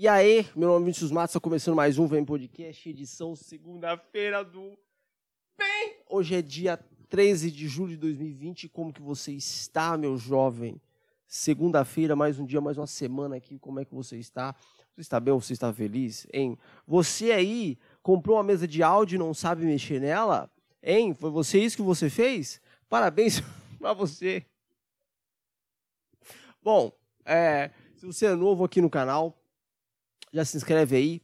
[0.00, 4.44] E aí, meu nome é Vinícius Matos, está começando mais um Vem Podcast, edição segunda-feira
[4.44, 4.78] do
[5.58, 5.96] Bem.
[6.08, 6.78] Hoje é dia
[7.08, 8.68] 13 de julho de 2020.
[8.68, 10.80] Como que você está, meu jovem?
[11.26, 13.58] Segunda-feira, mais um dia, mais uma semana aqui.
[13.58, 14.54] Como é que você está?
[14.94, 16.28] Você está bem você está feliz?
[16.32, 16.56] Hein?
[16.86, 20.48] Você aí comprou uma mesa de áudio e não sabe mexer nela?
[20.80, 21.12] Hein?
[21.12, 22.60] Foi você isso que você fez?
[22.88, 23.42] Parabéns
[23.80, 24.46] para você.
[26.62, 26.92] Bom,
[27.24, 29.37] é, se você é novo aqui no canal,
[30.32, 31.22] já se inscreve aí,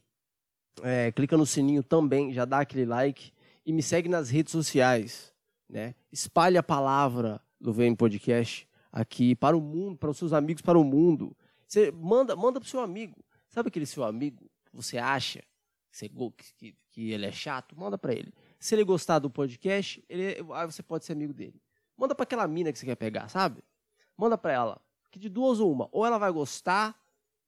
[0.81, 3.31] é, clica no sininho também, já dá aquele like
[3.65, 5.33] e me segue nas redes sociais,
[5.69, 5.95] né?
[6.11, 10.77] Espalhe a palavra do VM Podcast aqui para o mundo, para os seus amigos, para
[10.77, 11.35] o mundo.
[11.67, 13.23] Você manda, manda para o seu amigo.
[13.49, 15.43] Sabe aquele seu amigo que você acha
[15.99, 17.77] que, que, que ele é chato?
[17.77, 18.33] Manda para ele.
[18.59, 21.61] Se ele gostar do podcast, ele, aí você pode ser amigo dele.
[21.97, 23.63] Manda para aquela mina que você quer pegar, sabe?
[24.17, 24.81] Manda para ela.
[25.09, 26.99] Que de duas ou uma, ou ela vai gostar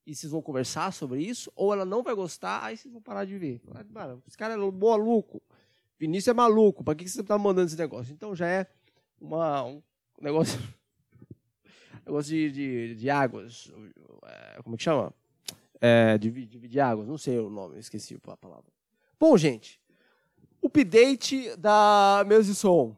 [0.08, 3.26] e vocês vão conversar sobre isso, ou ela não vai gostar, aí vocês vão parar
[3.26, 3.60] de ver.
[3.90, 5.42] Mano, esse cara é maluco.
[5.98, 6.82] Vinícius é maluco.
[6.82, 8.14] Pra que você tá mandando esse negócio?
[8.14, 8.66] Então já é
[9.20, 9.82] uma, um
[10.18, 10.58] negócio.
[12.06, 13.70] negócio de, de, de águas.
[14.24, 15.12] É, como é que chama?
[15.78, 17.06] É, dividir águas.
[17.06, 18.72] Não sei o nome, esqueci a palavra.
[19.20, 19.78] Bom, gente.
[20.62, 22.96] Update da mesa de som.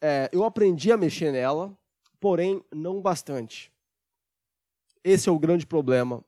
[0.00, 1.76] É, eu aprendi a mexer nela,
[2.20, 3.72] porém não bastante.
[5.02, 6.24] Esse é o grande problema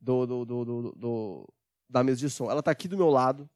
[0.00, 1.48] do, do, do, do,
[1.88, 2.50] da mesa de som.
[2.50, 3.48] Ela está aqui do meu lado.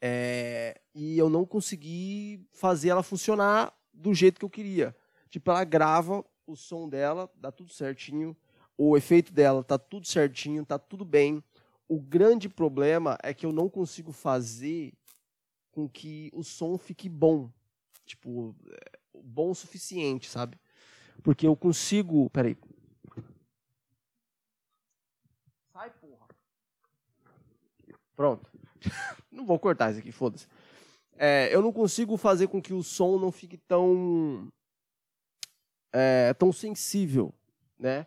[0.00, 4.96] É, e eu não consegui fazer ela funcionar do jeito que eu queria.
[5.30, 8.36] Tipo, ela grava o som dela, dá tudo certinho.
[8.76, 11.42] O efeito dela tá tudo certinho, tá tudo bem.
[11.88, 14.92] O grande problema é que eu não consigo fazer
[15.70, 17.50] com que o som fique bom.
[18.04, 20.58] Tipo, é, bom o suficiente, sabe?
[21.22, 22.30] Porque eu consigo.
[22.30, 22.56] Peraí.
[25.72, 26.26] Sai, porra.
[28.16, 28.50] Pronto.
[29.30, 30.46] não vou cortar isso aqui, foda-se.
[31.18, 34.48] É, eu não consigo fazer com que o som não fique tão.
[35.92, 37.32] É, tão sensível,
[37.78, 38.06] né?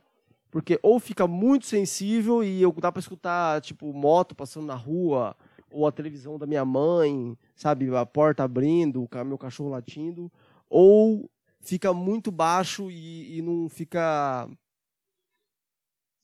[0.51, 5.35] Porque ou fica muito sensível e eu dá para escutar, tipo, moto passando na rua,
[5.71, 10.31] ou a televisão da minha mãe, sabe, a porta abrindo, o meu cachorro latindo,
[10.67, 11.29] ou
[11.59, 14.49] fica muito baixo e, e não fica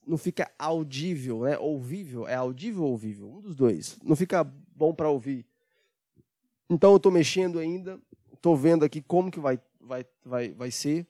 [0.06, 1.58] não fica audível, né?
[1.58, 3.30] Ouvível, é audível ou ouvível?
[3.30, 3.98] Um dos dois.
[4.04, 4.44] Não fica
[4.76, 5.46] bom para ouvir.
[6.70, 8.00] Então eu estou mexendo ainda,
[8.34, 11.06] estou vendo aqui como que vai, vai, vai, vai ser.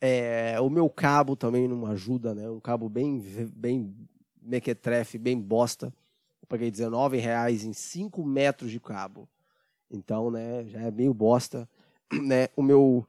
[0.00, 2.48] É, o meu cabo também não ajuda, né?
[2.48, 3.18] Um cabo bem,
[3.54, 3.94] bem
[4.42, 5.86] mequetrefe, bem bosta.
[6.42, 9.28] Eu paguei R$19,00 em 5 metros de cabo.
[9.90, 11.68] Então, né, já é meio bosta.
[12.12, 12.48] Né?
[12.54, 13.06] O meu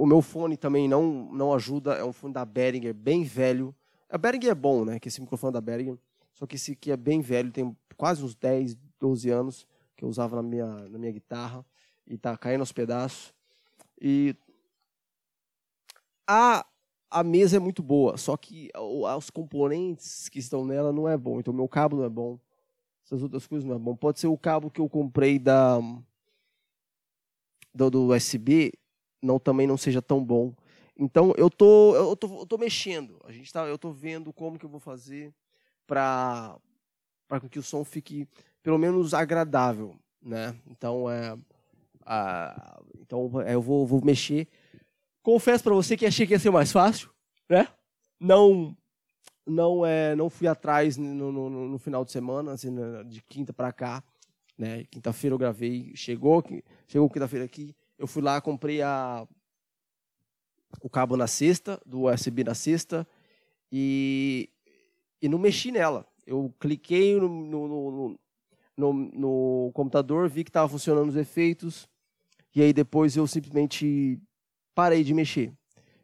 [0.00, 3.74] o meu fone também não, não ajuda, é um fone da Behringer, bem velho.
[4.08, 4.98] A Behringer é bom, né?
[4.98, 5.98] Que esse microfone da Behringer.
[6.32, 9.66] Só que esse aqui é bem velho, tem quase uns 10, 12 anos
[9.96, 11.64] que eu usava na minha, na minha guitarra
[12.06, 13.32] e tá caindo aos pedaços.
[14.00, 14.34] E
[16.26, 16.66] a,
[17.10, 21.38] a mesa é muito boa, só que os componentes que estão nela não é bom.
[21.38, 22.38] Então, meu cabo não é bom.
[23.04, 23.94] Essas outras coisas não é bom.
[23.94, 25.78] Pode ser o cabo que eu comprei da
[27.74, 28.72] do, do USB,
[29.22, 30.52] não também não seja tão bom.
[30.98, 33.20] Então eu tô eu tô, eu tô mexendo.
[33.24, 35.32] A gente tá, eu tô vendo como que eu vou fazer
[35.86, 36.56] para
[37.28, 38.28] para que o som fique
[38.62, 40.54] pelo menos agradável, né?
[40.66, 41.36] Então é
[42.04, 44.48] a, então é, eu vou, vou mexer.
[45.22, 47.10] Confesso para você que achei que ia ser mais fácil,
[47.48, 47.68] né?
[48.20, 48.76] Não
[49.46, 52.70] não é não fui atrás no, no, no final de semana, assim,
[53.08, 54.02] de quinta para cá,
[54.58, 54.84] né?
[54.90, 56.42] Quinta-feira eu gravei, chegou
[56.86, 59.24] chegou quinta-feira aqui, eu fui lá, comprei a,
[60.80, 63.06] o cabo na cesta, do USB na cesta,
[63.70, 64.50] e,
[65.22, 66.04] e não mexi nela.
[66.26, 68.18] Eu cliquei no, no,
[68.76, 71.88] no, no computador, vi que estava funcionando os efeitos,
[72.52, 74.20] e aí depois eu simplesmente
[74.74, 75.52] parei de mexer.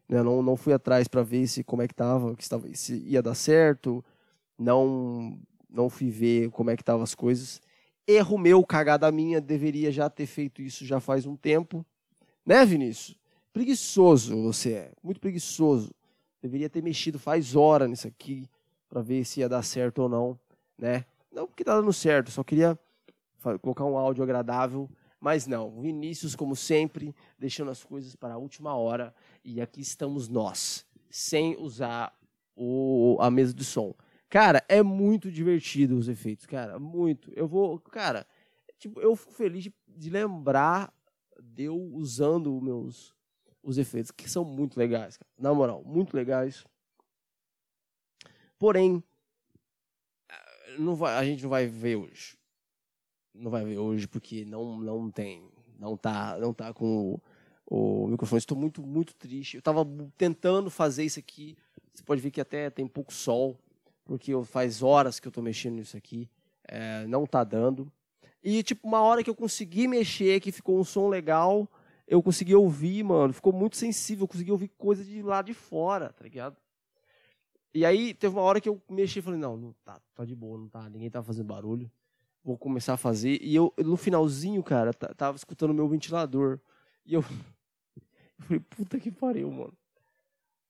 [0.08, 0.22] Né?
[0.22, 2.36] Não, não fui atrás para ver se como é que estava,
[2.74, 4.04] se ia dar certo,
[4.56, 5.36] não
[5.68, 7.60] não fui ver como é que estavam as coisas.
[8.06, 11.84] Erro meu, cagada minha, deveria já ter feito isso já faz um tempo.
[12.48, 13.14] Né, Vinícius?
[13.52, 15.94] Preguiçoso você é, muito preguiçoso.
[16.40, 18.48] Deveria ter mexido faz hora nisso aqui
[18.88, 20.40] para ver se ia dar certo ou não,
[20.78, 21.04] né?
[21.30, 22.78] Não porque tá dando certo, só queria
[23.60, 24.88] colocar um áudio agradável,
[25.20, 25.78] mas não.
[25.78, 29.14] Vinícius, como sempre, deixando as coisas para a última hora
[29.44, 32.18] e aqui estamos nós, sem usar
[32.56, 33.94] o, a mesa de som.
[34.30, 37.30] Cara, é muito divertido os efeitos, cara, muito.
[37.36, 38.26] Eu vou, cara,
[38.78, 40.90] tipo, eu fico feliz de, de lembrar
[41.42, 43.18] de eu usando os meus
[43.62, 45.30] os efeitos, que são muito legais, cara.
[45.38, 46.64] Na moral, muito legais.
[48.58, 49.02] Porém,
[50.78, 52.36] não vai, a gente não vai ver hoje.
[53.34, 55.48] Não vai ver hoje porque não, não tem.
[55.78, 57.20] Não tá, não tá com
[57.66, 58.38] o, o microfone.
[58.38, 59.56] Estou muito, muito triste.
[59.56, 59.86] Eu estava
[60.16, 61.56] tentando fazer isso aqui.
[61.94, 63.58] Você pode ver que até tem pouco sol,
[64.04, 66.28] porque faz horas que eu estou mexendo nisso aqui.
[66.64, 67.90] É, não tá dando.
[68.42, 71.68] E, tipo, uma hora que eu consegui mexer, que ficou um som legal,
[72.06, 73.32] eu consegui ouvir, mano.
[73.32, 74.24] Ficou muito sensível.
[74.24, 76.56] Eu consegui ouvir coisa de lá de fora, tá ligado?
[77.74, 80.34] E aí teve uma hora que eu mexi e falei, não, não tá, tá de
[80.34, 81.90] boa, não tá, ninguém tá fazendo barulho.
[82.42, 83.38] Vou começar a fazer.
[83.42, 86.58] E eu, no finalzinho, cara, tava escutando meu ventilador.
[87.04, 89.76] E eu, eu falei, puta que pariu, mano.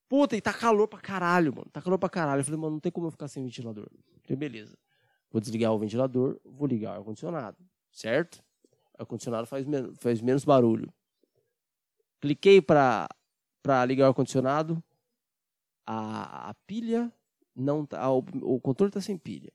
[0.09, 1.69] Puta, e tá calor pra caralho, mano.
[1.71, 2.41] Tá calor pra caralho.
[2.41, 3.87] Eu falei, mano, não tem como eu ficar sem ventilador.
[3.93, 4.77] Eu falei, beleza.
[5.31, 7.57] Vou desligar o ventilador, vou ligar o ar-condicionado,
[7.91, 8.43] certo?
[8.97, 10.91] O ar-condicionado faz, men faz menos barulho.
[12.19, 13.07] Cliquei para
[13.87, 14.83] ligar o ar-condicionado,
[15.85, 17.11] a, a pilha
[17.55, 19.51] não tá, o, o controle está sem pilha.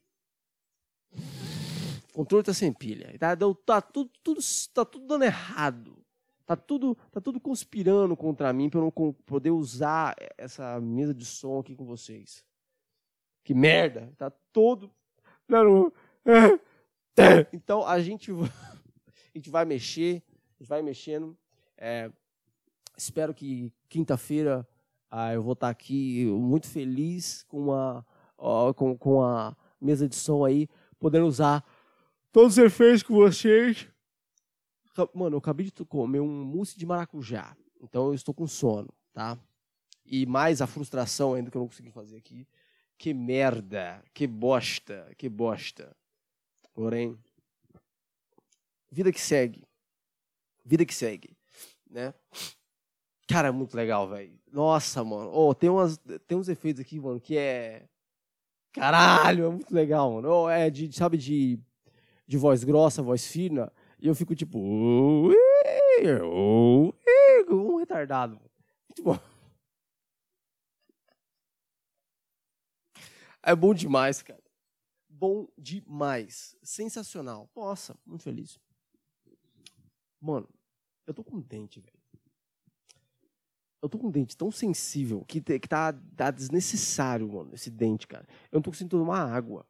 [2.11, 3.17] O controle está sem pilha.
[3.19, 3.37] Tá,
[3.67, 4.41] tá, tudo, tudo,
[4.73, 6.05] tá tudo dando errado.
[6.47, 11.25] Tá tudo, tá tudo conspirando contra mim para eu não poder usar essa mesa de
[11.25, 12.45] som aqui com vocês.
[13.43, 14.13] Que merda!
[14.19, 14.91] Tá todo.
[17.53, 21.37] Então a gente, a gente vai mexer, a gente vai mexendo.
[21.77, 22.11] É,
[22.97, 24.67] espero que quinta-feira
[25.17, 28.05] ah, eu vou estar aqui muito feliz com a,
[28.75, 30.69] com, com a mesa de som aí,
[30.99, 31.65] podendo usar
[32.33, 33.89] todos os efeitos com vocês.
[35.15, 39.39] Mano, eu acabei de comer um mousse de maracujá, então eu estou com sono, tá?
[40.05, 42.47] E mais a frustração ainda que eu não consegui fazer aqui.
[42.99, 45.95] Que merda, que bosta, que bosta.
[46.73, 47.19] Porém,
[48.91, 49.65] vida que segue.
[50.65, 51.37] Vida que segue,
[51.91, 52.15] né?
[53.29, 54.39] Cara, é muito legal, velho.
[54.53, 55.31] Nossa, mano.
[55.33, 57.87] Oh, tem, umas, tem uns efeitos aqui, mano, que é.
[58.73, 60.29] Caralho, é muito legal, mano.
[60.29, 61.59] Oh, é de, sabe, de,
[62.27, 63.73] de voz grossa, voz fina.
[64.01, 64.59] E eu fico tipo.
[67.49, 68.39] Um retardado.
[68.89, 69.19] Muito bom.
[73.45, 74.43] É bom demais, cara.
[75.09, 76.57] Bom demais.
[76.63, 77.51] Sensacional.
[77.55, 78.59] Nossa, muito feliz.
[80.21, 80.49] Mano,
[81.07, 82.05] eu tô contente, velho
[83.85, 88.07] eu tô com um dente tão sensível que, que tá, tá desnecessário, mano, esse dente,
[88.07, 88.27] cara.
[88.51, 89.67] Eu não tô conseguindo tomar água.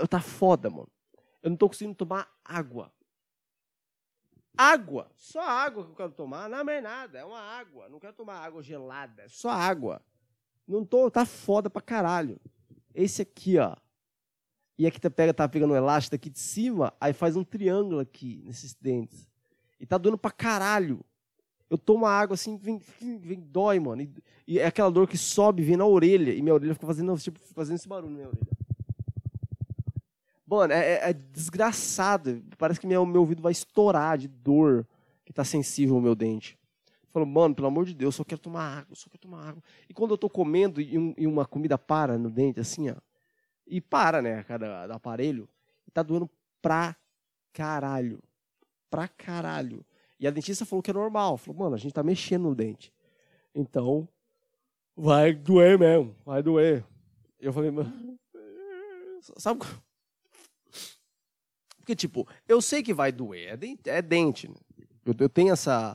[0.00, 0.90] Eu tá foda, mano.
[1.40, 2.92] Eu não tô conseguindo tomar água.
[4.58, 5.08] Água!
[5.14, 6.48] Só água que eu quero tomar.
[6.48, 7.20] Não é mais nada.
[7.20, 7.88] É uma água.
[7.88, 9.22] Não quero tomar água gelada.
[9.22, 10.04] É só água.
[10.72, 11.10] Não tô.
[11.10, 12.40] Tá foda pra caralho.
[12.94, 13.76] Esse aqui, ó.
[14.78, 18.00] E aqui tá, pega, tá pegando um elástico aqui de cima, aí faz um triângulo
[18.00, 19.28] aqui nesses dentes.
[19.78, 21.04] E tá doendo pra caralho.
[21.68, 24.02] Eu tomo água assim, vem, vem dói, mano.
[24.02, 24.12] E,
[24.46, 26.32] e, é aquela dor que sobe, vem na orelha.
[26.32, 28.46] E minha orelha fica fazendo, tipo, fazendo esse barulho na minha orelha.
[30.46, 32.42] Mano, é, é, é desgraçado.
[32.58, 34.86] Parece que meu, meu ouvido vai estourar de dor
[35.24, 36.58] que tá sensível ao meu dente.
[37.12, 39.62] Falou, mano, pelo amor de Deus, eu só quero tomar água, só quero tomar água.
[39.86, 42.96] E quando eu tô comendo e, um, e uma comida para no dente, assim, ó.
[43.66, 45.46] E para, né, cada do aparelho.
[45.86, 46.28] E tá doendo
[46.62, 46.96] pra
[47.52, 48.18] caralho.
[48.90, 49.84] Pra caralho.
[50.18, 51.36] E a dentista falou que é normal.
[51.36, 52.90] Falou, mano, a gente tá mexendo no dente.
[53.54, 54.08] Então,
[54.96, 56.82] vai doer mesmo, vai doer.
[57.38, 58.18] Eu falei, mano,
[59.36, 59.60] sabe?
[61.76, 63.90] Porque, tipo, eu sei que vai doer, é dente.
[63.90, 64.54] É dente né?
[65.04, 65.94] eu, eu, tenho essa,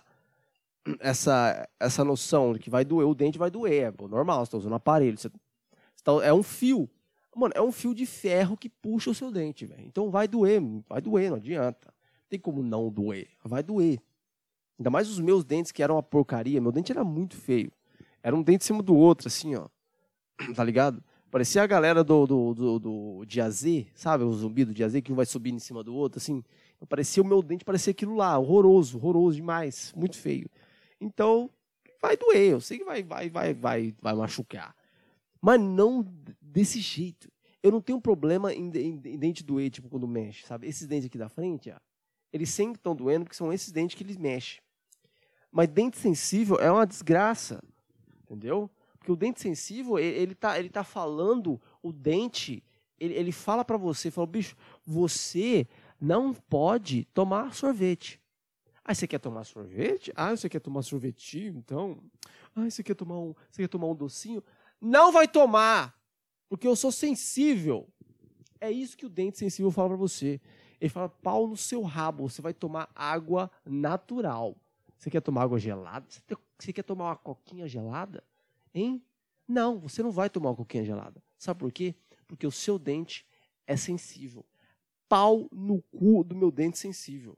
[1.00, 4.58] essa, essa noção de que vai doer, o dente vai doer, é normal, você tá
[4.58, 5.18] usando aparelho.
[5.18, 6.90] Você, você tá, é um fio.
[7.36, 9.86] Mano, é um fio de ferro que puxa o seu dente, velho.
[9.86, 11.88] Então vai doer, vai doer, não adianta.
[11.88, 14.00] Não tem como não doer, vai doer.
[14.80, 16.62] Ainda mais os meus dentes, que eram uma porcaria.
[16.62, 17.72] Meu dente era muito feio.
[18.22, 19.68] Era um dente em cima do outro, assim, ó.
[20.56, 21.04] Tá ligado?
[21.32, 24.24] Parecia a galera do, do, do, do Diazê, sabe?
[24.24, 26.44] O zumbi do Diazê, que um vai subindo em cima do outro, assim.
[26.88, 28.38] Parecia o meu dente, parecia aquilo lá.
[28.38, 29.94] Horroroso, horroroso demais.
[29.96, 30.50] Muito feio.
[31.00, 31.50] Então,
[32.02, 32.52] vai doer.
[32.52, 34.76] Eu sei que vai, vai, vai, vai, vai machucar.
[35.42, 36.06] Mas não
[36.42, 37.32] desse jeito.
[37.62, 40.68] Eu não tenho problema em, em, em dente doer, tipo, quando mexe, sabe?
[40.68, 41.78] Esses dentes aqui da frente, ó,
[42.32, 44.60] eles sempre estão doendo, porque são esses dentes que eles mexem.
[45.52, 47.62] Mas dente sensível é uma desgraça,
[48.24, 48.70] entendeu?
[48.98, 52.64] Porque o dente sensível, ele está ele tá falando, o dente,
[53.00, 55.68] ele, ele fala para você, fala, bicho, você
[56.00, 58.20] não pode tomar sorvete.
[58.90, 60.14] Ah, você quer tomar sorvete?
[60.16, 62.02] Ah, você quer tomar sorvetinho, então?
[62.56, 64.42] Ah, você quer tomar um, você quer tomar um docinho?
[64.80, 65.94] Não vai tomar,
[66.48, 67.90] porque eu sou sensível.
[68.62, 70.40] É isso que o dente sensível fala para você.
[70.80, 74.56] Ele fala, pau no seu rabo, você vai tomar água natural.
[74.98, 76.08] Você quer tomar água gelada?
[76.58, 78.24] Você quer tomar uma coquinha gelada?
[78.74, 79.04] Hein?
[79.46, 81.22] Não, você não vai tomar uma coquinha gelada.
[81.38, 81.94] Sabe por quê?
[82.26, 83.26] Porque o seu dente
[83.66, 84.46] é sensível.
[85.10, 87.38] Pau no cu do meu dente sensível.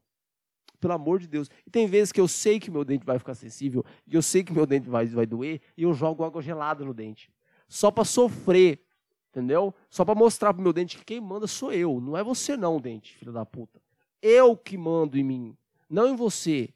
[0.80, 1.48] Pelo amor de Deus.
[1.66, 4.42] E tem vezes que eu sei que meu dente vai ficar sensível, e eu sei
[4.42, 7.30] que meu dente vai, vai doer, e eu jogo água gelada no dente.
[7.68, 8.82] Só para sofrer.
[9.30, 9.72] Entendeu?
[9.88, 12.00] Só para mostrar pro meu dente que quem manda sou eu.
[12.00, 13.80] Não é você não, dente, filho da puta.
[14.20, 15.56] Eu que mando em mim.
[15.88, 16.74] Não em você.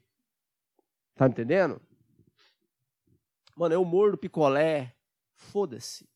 [1.15, 1.81] Tá entendendo?
[3.57, 4.95] Mano, eu mordo picolé.
[5.33, 6.07] Foda-se.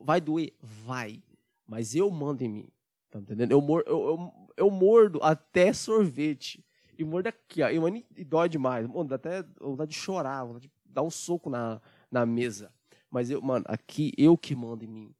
[0.00, 0.52] Vai doer?
[0.60, 1.22] Vai.
[1.66, 2.68] Mas eu mando em mim.
[3.08, 3.52] Tá entendendo?
[3.52, 6.64] Eu, eu, eu, eu mordo até sorvete.
[7.02, 7.68] E mordo aqui, ó.
[7.68, 8.86] E, mano, e dói demais.
[8.86, 12.72] Mano, dá até vontade de chorar, vontade de dar um soco na, na mesa.
[13.10, 15.14] Mas eu, mano, aqui eu que mando em mim.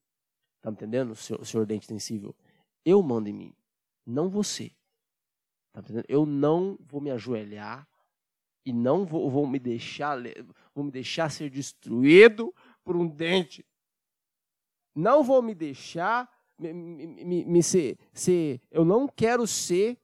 [0.60, 2.36] Tá entendendo, senhor, senhor dente sensível?
[2.84, 3.54] Eu mando em mim,
[4.06, 4.70] não você.
[5.72, 6.04] Tá entendendo?
[6.08, 7.88] Eu não vou me ajoelhar
[8.64, 10.18] e não vou, vou me deixar
[10.72, 13.66] vou me deixar ser destruído por um dente.
[14.94, 18.60] Não vou me deixar me, me, me, me ser, ser.
[18.70, 19.98] Eu não quero ser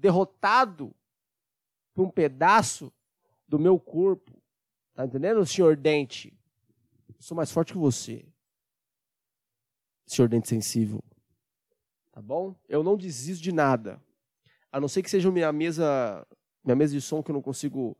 [0.00, 0.94] derrotado
[1.94, 2.92] por um pedaço
[3.46, 4.32] do meu corpo.
[4.94, 6.32] Tá entendendo, senhor dente?
[7.08, 8.24] Eu sou mais forte que você.
[10.06, 11.02] Senhor dente sensível.
[12.10, 12.54] Tá bom?
[12.68, 14.02] Eu não desisto de nada.
[14.72, 16.26] A não ser que seja minha mesa,
[16.64, 17.96] minha mesa de som que eu não consigo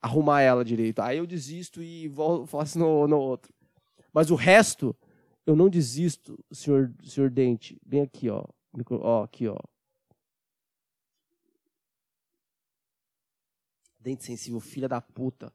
[0.00, 1.00] arrumar ela direito.
[1.00, 3.52] Aí eu desisto e volto, faço no, no outro.
[4.12, 4.96] Mas o resto,
[5.46, 7.78] eu não desisto, senhor, senhor Dente.
[7.84, 8.44] Bem aqui, ó.
[8.90, 9.58] Ó, aqui, ó.
[14.06, 15.52] Dente sensível, filha da puta.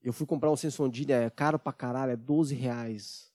[0.00, 3.32] Eu fui comprar um Sensodine, é caro pra caralho, é 12 reais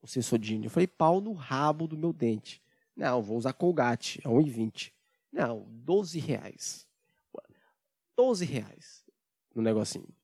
[0.00, 0.66] o Sensodine.
[0.66, 2.62] Eu falei, pau no rabo do meu dente.
[2.94, 4.92] Não, vou usar Colgate, é 1,20.
[5.32, 6.86] Não, 12 reais.
[8.16, 9.04] 12 reais
[9.52, 10.14] no negocinho.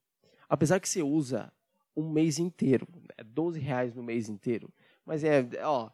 [0.48, 1.52] Apesar que você usa
[1.96, 2.86] um mês inteiro,
[3.18, 4.72] é 12 reais no mês inteiro.
[5.04, 5.90] Mas é, ó,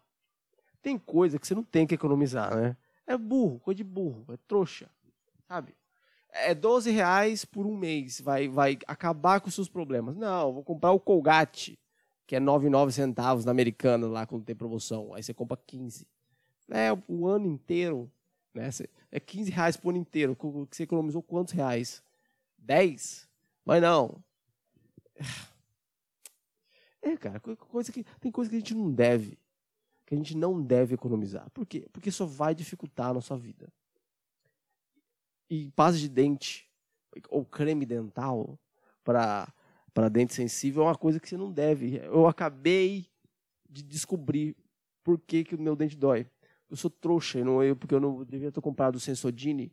[0.83, 2.77] tem coisa que você não tem que economizar, né?
[3.07, 4.91] É burro, coisa de burro, é trouxa,
[5.47, 5.75] sabe?
[6.31, 10.17] É 12 reais por um mês, vai, vai acabar com os seus problemas.
[10.17, 11.79] Não, vou comprar o Colgate,
[12.27, 15.15] que é 99 centavos na americana lá quando tem promoção.
[15.15, 16.07] Aí você compra 15.
[16.71, 18.11] É o ano inteiro,
[18.55, 18.69] né?
[19.11, 20.37] É 15 reais por ano inteiro.
[20.71, 22.03] Você economizou quantos reais?
[22.59, 23.27] 10?
[23.65, 24.23] Mas não.
[27.01, 29.39] É, cara, coisa que, tem coisa que a gente não deve.
[30.05, 31.49] Que a gente não deve economizar.
[31.51, 31.89] Por quê?
[31.93, 33.73] Porque isso vai dificultar a nossa vida.
[35.51, 36.69] E pasta de dente
[37.31, 38.59] ou creme dental
[39.03, 39.53] para
[39.95, 41.97] para dente sensível é uma coisa que você não deve.
[42.05, 43.09] Eu acabei
[43.69, 44.57] de descobrir
[45.03, 46.25] por que, que o meu dente dói.
[46.71, 49.73] Eu sou trouxa, não eu, porque eu não devia ter comprado o Sensodine,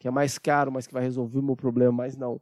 [0.00, 2.40] que é mais caro, mas que vai resolver o meu problema, mas não.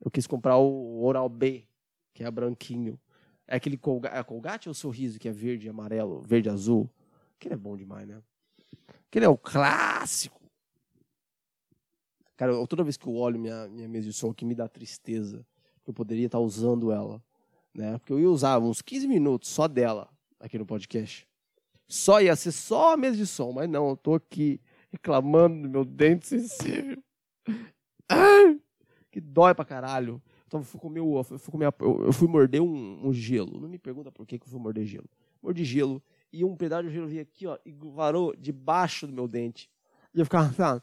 [0.00, 1.66] Eu quis comprar o Oral B,
[2.12, 3.00] que é branquinho.
[3.48, 6.88] É aquele Colgate, é Colgate ou Sorriso, que é verde, amarelo, verde, azul.
[7.36, 8.22] Aquele é bom demais, né?
[9.08, 10.40] Aquele é o clássico.
[12.36, 15.46] Cara, toda vez que eu olho minha, minha mesa de som que me dá tristeza,
[15.86, 17.22] eu poderia estar usando ela,
[17.72, 17.98] né?
[17.98, 20.08] Porque eu ia usar uns 15 minutos só dela
[20.40, 21.28] aqui no podcast.
[21.86, 24.60] Só ia ser só a mesa de som, mas não, eu tô aqui
[24.90, 27.02] reclamando do meu dente sensível.
[28.08, 28.60] Ai!
[29.14, 30.20] que dói pra caralho.
[30.44, 33.60] Então eu fui comer, eu fui, comer, eu fui morder um, um, gelo.
[33.60, 35.08] Não me pergunta por que, que eu fui morder gelo.
[35.40, 39.28] Mordi gelo e um pedaço de gelo veio aqui, ó, e varou debaixo do meu
[39.28, 39.70] dente.
[40.12, 40.82] E eu ficava,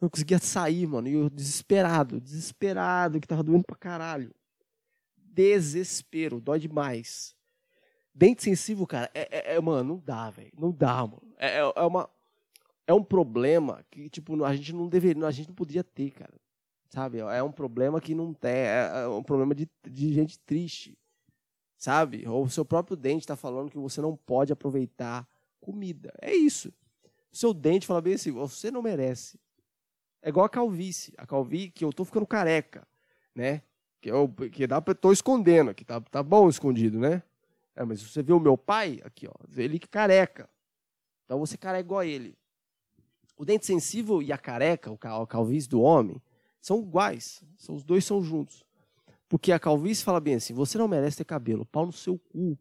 [0.00, 1.08] não conseguia sair, mano.
[1.08, 4.34] E eu desesperado, desesperado, que tava doendo pra caralho.
[5.16, 7.36] Desespero, dói demais.
[8.14, 10.52] Dente sensível, cara, é, é, é mano, não dá, velho.
[10.58, 11.22] Não dá, mano.
[11.38, 12.10] É, é, é, uma,
[12.86, 16.34] é um problema que, tipo, a gente não deveria, a gente não poderia ter, cara.
[16.88, 17.18] Sabe?
[17.18, 18.50] É um problema que não tem.
[18.50, 20.98] É, é um problema de, de gente triste.
[21.78, 22.26] Sabe?
[22.26, 25.26] Ou o seu próprio dente está falando que você não pode aproveitar
[25.60, 26.12] comida.
[26.20, 26.72] É isso.
[27.32, 29.38] O seu dente fala bem assim: você não merece.
[30.22, 31.14] É igual a calvície.
[31.16, 32.86] A calvície que eu tô ficando careca,
[33.34, 33.62] né?
[34.00, 37.22] Que, eu, que dá pra, tô escondendo aqui, tá, tá bom escondido, né?
[37.76, 40.48] É, mas você vê o meu pai, aqui, ó, ele que careca.
[41.24, 42.36] Então você careca igual a ele.
[43.36, 46.20] O dente sensível e a careca, o calvície do homem,
[46.60, 47.42] são iguais.
[47.56, 48.64] São, os dois são juntos.
[49.28, 52.58] Porque a calvície fala bem assim: você não merece ter cabelo, pau no seu cu.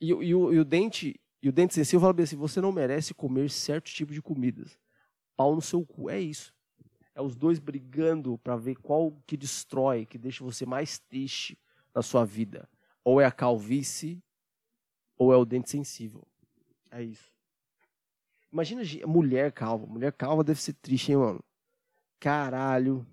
[0.00, 2.72] E, e, o, e o, dente e o dente sensível fala bem assim: você não
[2.72, 4.78] merece comer certo tipo de comidas.
[5.36, 6.08] Pau no seu cu.
[6.08, 6.53] É isso.
[7.14, 11.58] É os dois brigando para ver qual que destrói, que deixa você mais triste
[11.94, 12.68] na sua vida.
[13.04, 14.22] Ou é a calvície,
[15.16, 16.26] ou é o dente sensível.
[16.90, 17.32] É isso.
[18.52, 19.86] Imagina mulher calva.
[19.86, 21.44] Mulher calva deve ser triste, hein, mano?
[22.18, 23.06] Caralho.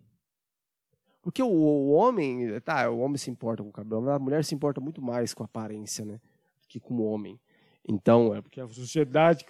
[1.22, 4.56] Porque o, o, homem, tá, o homem se importa com o cabelo, a mulher se
[4.56, 6.20] importa muito mais com a aparência, né?
[6.68, 7.40] Que com o homem.
[7.88, 9.46] Então, é porque a sociedade.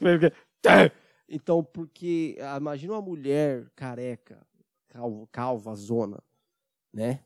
[1.33, 4.45] Então, porque ah, imagina uma mulher careca,
[4.89, 6.21] calva, calva, zona,
[6.91, 7.23] né?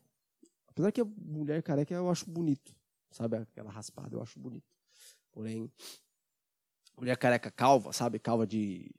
[0.68, 2.72] Apesar que a mulher careca eu acho bonito,
[3.10, 3.36] sabe?
[3.36, 4.64] Aquela raspada eu acho bonito.
[5.32, 5.68] Porém,
[6.96, 8.20] mulher careca calva, sabe?
[8.20, 8.94] Calva de.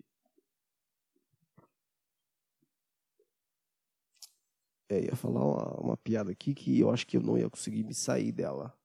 [4.90, 7.84] É, ia falar uma, uma piada aqui que eu acho que eu não ia conseguir
[7.86, 8.78] me sair dela.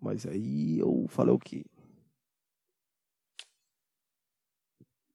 [0.00, 1.64] Mas aí eu falei o quê?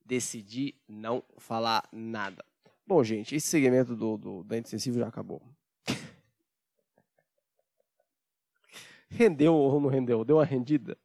[0.09, 2.43] Decidi não falar nada.
[2.83, 5.39] Bom, gente, esse segmento do, do dente sensível já acabou.
[9.07, 10.25] Rendeu ou não rendeu?
[10.25, 10.97] Deu uma rendida?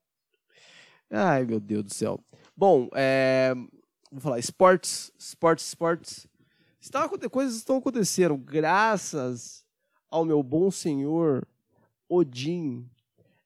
[1.11, 2.19] Ai, meu Deus do céu.
[2.57, 3.53] Bom, é,
[4.11, 6.27] vou falar esportes, esportes, esportes.
[6.81, 9.67] Está, coisas estão acontecendo graças
[10.11, 11.47] ao meu bom senhor
[12.09, 12.89] Odin.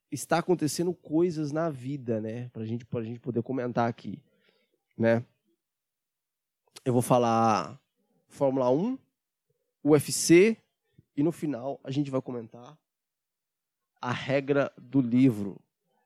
[0.09, 2.49] Está acontecendo coisas na vida, né?
[2.51, 4.23] Pra gente, pra gente poder comentar aqui,
[4.97, 5.25] né?
[6.85, 7.81] Eu vou falar
[8.29, 8.99] Fórmula 1,
[9.85, 10.57] UFC
[11.17, 12.79] e no final a gente vai comentar
[14.01, 15.61] a regra do livro.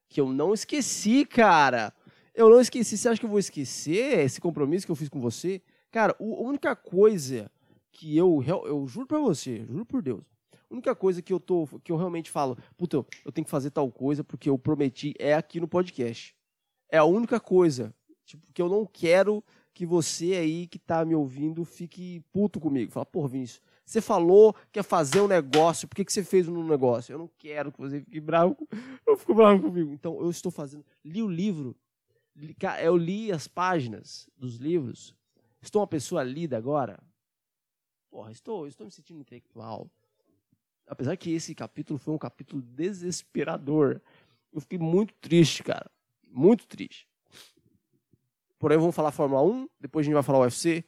[0.09, 1.93] Que eu não esqueci, cara.
[2.35, 2.97] Eu não esqueci.
[2.97, 5.63] Você acha que eu vou esquecer esse compromisso que eu fiz com você?
[5.91, 7.51] Cara, a única coisa
[7.91, 10.25] que eu, eu juro pra você, juro por Deus,
[10.71, 13.71] a única coisa que eu tô, que eu realmente falo, puta, eu, tenho que fazer
[13.71, 16.35] tal coisa porque eu prometi é aqui no podcast.
[16.89, 21.15] É a única coisa, tipo, que eu não quero que você aí que tá me
[21.15, 22.93] ouvindo fique puto comigo.
[22.93, 26.49] Fala, pô, Vinícius, você falou que ia fazer um negócio, por que, que você fez
[26.49, 27.13] um negócio?
[27.13, 28.57] Eu não quero que você fique bravo,
[29.07, 29.93] eu fico bravo comigo.
[29.93, 30.85] Então, eu estou fazendo.
[31.05, 31.77] Li o livro,
[32.35, 35.15] li, eu li as páginas dos livros.
[35.61, 36.99] Estou uma pessoa lida agora?
[38.11, 39.91] Porra, estou, estou me sentindo intelectual.
[40.87, 44.01] Apesar que esse capítulo foi um capítulo desesperador.
[44.53, 45.91] Eu fiquei muito triste, cara.
[46.29, 47.09] Muito triste.
[48.63, 50.85] Porém, vamos falar Fórmula 1, depois a gente vai falar UFC,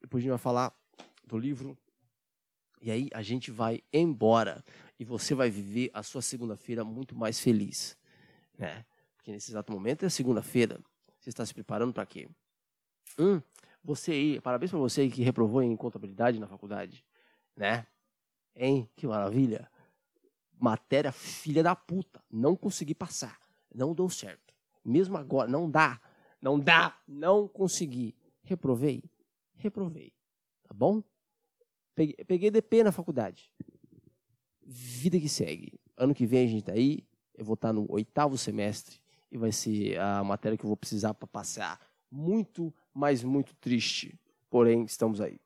[0.00, 0.74] depois a gente vai falar
[1.26, 1.76] do livro.
[2.80, 4.64] E aí a gente vai embora.
[4.98, 7.94] E você vai viver a sua segunda-feira muito mais feliz.
[8.56, 8.86] Né?
[9.14, 10.80] Porque nesse exato momento é segunda-feira.
[11.20, 12.26] Você está se preparando para quê?
[13.18, 13.42] Hum,
[13.84, 17.04] você aí, parabéns para você que reprovou em contabilidade na faculdade.
[17.54, 17.86] Né?
[18.56, 18.88] Hein?
[18.96, 19.70] Que maravilha.
[20.58, 22.24] Matéria filha da puta.
[22.30, 23.38] Não consegui passar.
[23.74, 24.54] Não deu certo.
[24.82, 26.00] Mesmo agora, não dá.
[26.42, 28.16] Não dá, não consegui.
[28.42, 29.04] Reprovei?
[29.54, 30.12] Reprovei.
[30.64, 31.00] Tá bom?
[31.94, 33.48] Peguei, peguei DP na faculdade.
[34.60, 35.78] Vida que segue.
[35.96, 37.06] Ano que vem a gente tá aí.
[37.34, 39.00] Eu vou estar tá no oitavo semestre
[39.30, 41.80] e vai ser a matéria que eu vou precisar para passar.
[42.10, 44.18] Muito, mas muito triste.
[44.50, 45.40] Porém, estamos aí.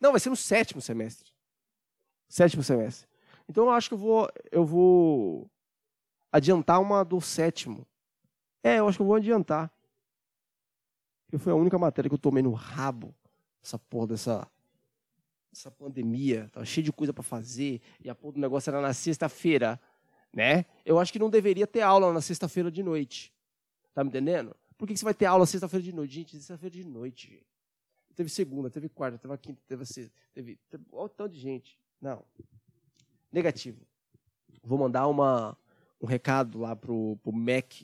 [0.00, 1.32] Não, vai ser no sétimo semestre.
[2.28, 3.08] Sétimo semestre.
[3.48, 5.50] Então eu acho que eu vou, eu vou
[6.34, 7.86] adiantar uma do sétimo.
[8.60, 9.70] É, eu acho que eu vou adiantar.
[11.26, 13.14] Porque foi a única matéria que eu tomei no rabo.
[13.62, 14.50] Essa porra dessa
[15.52, 18.92] essa pandemia, tava cheio de coisa para fazer, e a porra do negócio era na
[18.92, 19.80] sexta-feira,
[20.32, 20.66] né?
[20.84, 23.32] Eu acho que não deveria ter aula na sexta-feira de noite.
[23.94, 24.56] Tá me entendendo?
[24.76, 26.12] Por que, que você vai ter aula sexta-feira de noite?
[26.12, 27.46] Gente, sexta-feira de noite, gente.
[28.16, 31.78] Teve segunda, teve quarta, teve quinta, teve sexta, teve, teve o tanto de gente.
[32.00, 32.24] Não.
[33.30, 33.86] Negativo.
[34.64, 35.56] Vou mandar uma
[36.04, 37.82] um recado lá pro, pro Mac.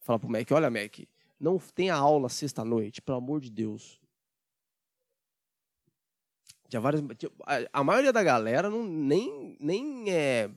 [0.00, 1.00] Falar pro Mac, olha, Mac,
[1.38, 4.00] não tem aula sexta-noite, pelo amor de Deus.
[6.68, 7.02] Tinha várias,
[7.72, 10.50] a, maioria da galera não, nem, nem é,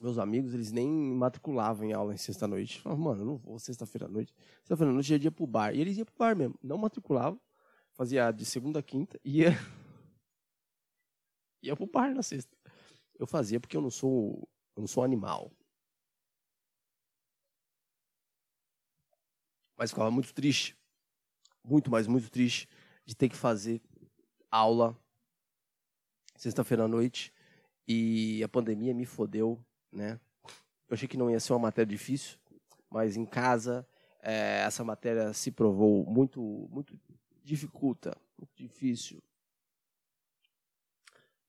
[0.00, 2.80] meus amigos, eles nem matriculavam em aula em sexta-noite.
[2.80, 4.32] Falavam, mano, eu não vou sexta-feira à noite.
[4.58, 5.74] Sexta-feira à noite ia pro bar.
[5.74, 6.58] E eles iam pro bar mesmo.
[6.62, 7.40] Não matriculavam.
[7.92, 9.18] Fazia de segunda a quinta.
[9.24, 9.50] Ia,
[11.62, 12.56] ia pro bar na sexta.
[13.18, 15.52] Eu fazia porque eu não sou, eu não sou animal.
[19.76, 20.76] Mas ficava muito triste,
[21.62, 22.68] muito, mas muito triste,
[23.04, 23.80] de ter que fazer
[24.50, 24.96] aula
[26.36, 27.32] sexta-feira à noite
[27.86, 29.62] e a pandemia me fodeu,
[29.92, 30.20] né?
[30.88, 32.38] Eu achei que não ia ser uma matéria difícil,
[32.90, 33.86] mas em casa
[34.22, 36.98] é, essa matéria se provou muito, muito
[37.44, 39.22] dificulta, muito difícil.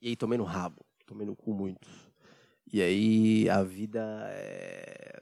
[0.02, 1.88] E aí tomei no rabo, tomei no cu muito.
[2.72, 5.22] E aí a vida é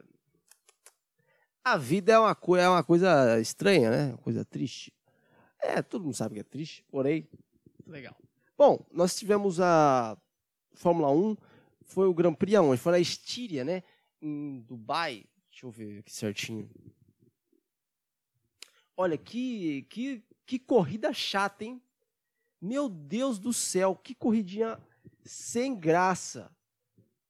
[1.65, 4.05] a vida é uma, é uma coisa estranha, né?
[4.09, 4.93] Uma coisa triste.
[5.59, 7.27] É, todo mundo sabe que é triste, porém,
[7.87, 8.15] legal.
[8.55, 10.15] Bom, nós tivemos a
[10.75, 11.35] Fórmula 1,
[11.81, 12.79] foi o Grand Prix aonde?
[12.79, 13.81] Foi na Estíria, né?
[14.21, 15.25] Em Dubai.
[15.49, 16.69] Deixa eu ver aqui certinho.
[18.95, 21.81] Olha, que, que, que corrida chata, hein?
[22.61, 24.79] Meu Deus do céu, que corridinha
[25.23, 26.54] sem graça.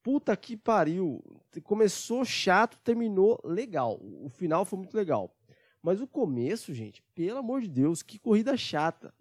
[0.05, 1.19] Puta que pariu.
[1.63, 3.99] Começou chato, terminou legal.
[3.99, 5.35] O final foi muito legal.
[5.81, 9.11] Mas o começo, gente, pelo amor de Deus, que corrida chata.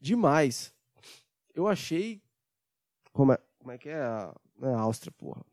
[0.00, 0.74] Demais.
[1.54, 2.20] Eu achei.
[3.12, 5.46] Como é, como é que é a, é a Áustria, porra?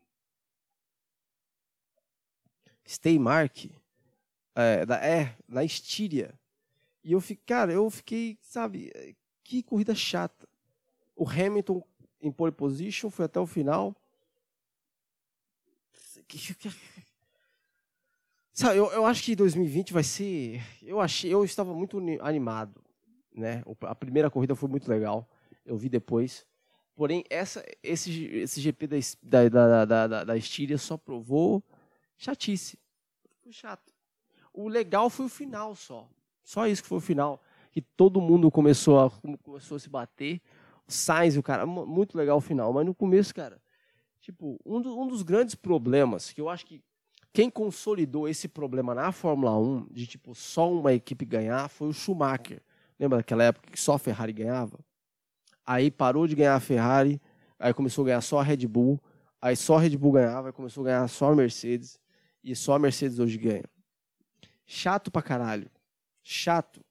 [2.87, 3.71] Steymark.
[4.55, 6.33] É, da, é, na Estíria.
[7.03, 10.49] E eu fiquei, cara, eu fiquei, sabe, que corrida chata.
[11.15, 11.83] O Hamilton
[12.19, 13.95] em pole position foi até o final.
[18.53, 20.61] Sabe, eu, eu acho que 2020 vai ser.
[20.83, 22.81] Eu achei, eu estava muito animado,
[23.33, 23.63] né?
[23.81, 25.27] A primeira corrida foi muito legal.
[25.65, 26.45] Eu vi depois.
[26.95, 31.63] Porém, essa, esse, esse GP da, da, da, da, da Estíria só provou
[32.17, 32.77] chatice.
[33.41, 33.93] Foi chato.
[34.53, 36.09] O legal foi o final só.
[36.43, 37.41] Só isso que foi o final.
[37.71, 39.09] Que todo mundo começou a,
[39.41, 40.41] começou a se bater.
[40.85, 42.73] Sainz, o cara, muito legal o final.
[42.73, 43.61] Mas no começo, cara,
[44.21, 46.81] tipo, um, do, um dos grandes problemas que eu acho que
[47.31, 51.93] quem consolidou esse problema na Fórmula 1, de tipo, só uma equipe ganhar, foi o
[51.93, 52.61] Schumacher.
[52.99, 54.79] Lembra daquela época que só a Ferrari ganhava?
[55.65, 57.21] Aí parou de ganhar a Ferrari,
[57.59, 58.99] aí começou a ganhar só a Red Bull,
[59.39, 61.99] aí só a Red Bull ganhava, aí começou a ganhar só a Mercedes,
[62.43, 63.65] e só a Mercedes hoje ganha.
[64.65, 65.69] Chato pra caralho.
[66.23, 66.83] Chato.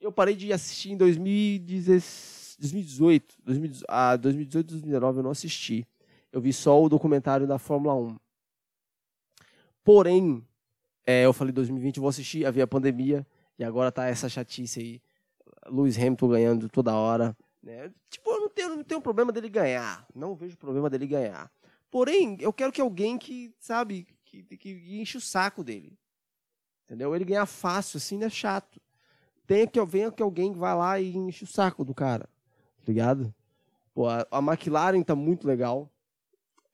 [0.00, 2.32] Eu parei de assistir em 2018.
[2.58, 5.86] 2018, ah, 2018 2019 eu não assisti.
[6.32, 8.16] Eu vi só o documentário da Fórmula 1.
[9.84, 10.42] Porém,
[11.06, 13.26] é, eu falei 2020 eu vou assistir, havia pandemia,
[13.58, 15.02] e agora tá essa chatice aí.
[15.66, 17.36] Lewis Hamilton ganhando toda hora.
[17.62, 17.92] Né?
[18.10, 20.06] Tipo, eu não tenho, não tenho problema dele ganhar.
[20.14, 21.50] Não vejo problema dele ganhar.
[21.90, 25.96] Porém, eu quero que alguém que, sabe, que, que enche o saco dele.
[26.86, 27.14] Entendeu?
[27.14, 28.80] Ele ganhar fácil, assim, é chato.
[29.46, 32.24] Tem que venha que alguém vai lá e enche o saco do cara.
[32.24, 33.34] Tá ligado?
[33.94, 35.91] Pô, a, a McLaren tá muito legal.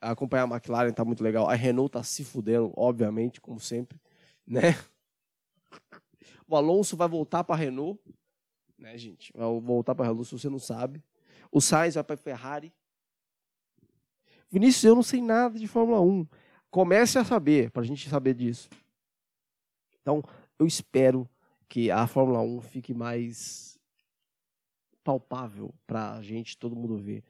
[0.01, 1.49] Acompanhar a McLaren tá muito legal.
[1.49, 4.01] A Renault tá se fudendo, obviamente, como sempre.
[4.47, 4.77] Né?
[6.47, 8.01] O Alonso vai voltar para Renault.
[8.79, 9.33] Né, gente?
[9.35, 11.03] Vai voltar para Renault, se você não sabe.
[11.51, 12.73] O Sainz vai para Ferrari.
[14.51, 16.27] Vinícius, eu não sei nada de Fórmula 1.
[16.71, 18.69] Comece a saber, para a gente saber disso.
[20.01, 20.23] Então,
[20.59, 21.29] eu espero
[21.69, 23.79] que a Fórmula 1 fique mais
[25.05, 27.23] palpável para a gente, todo mundo ver.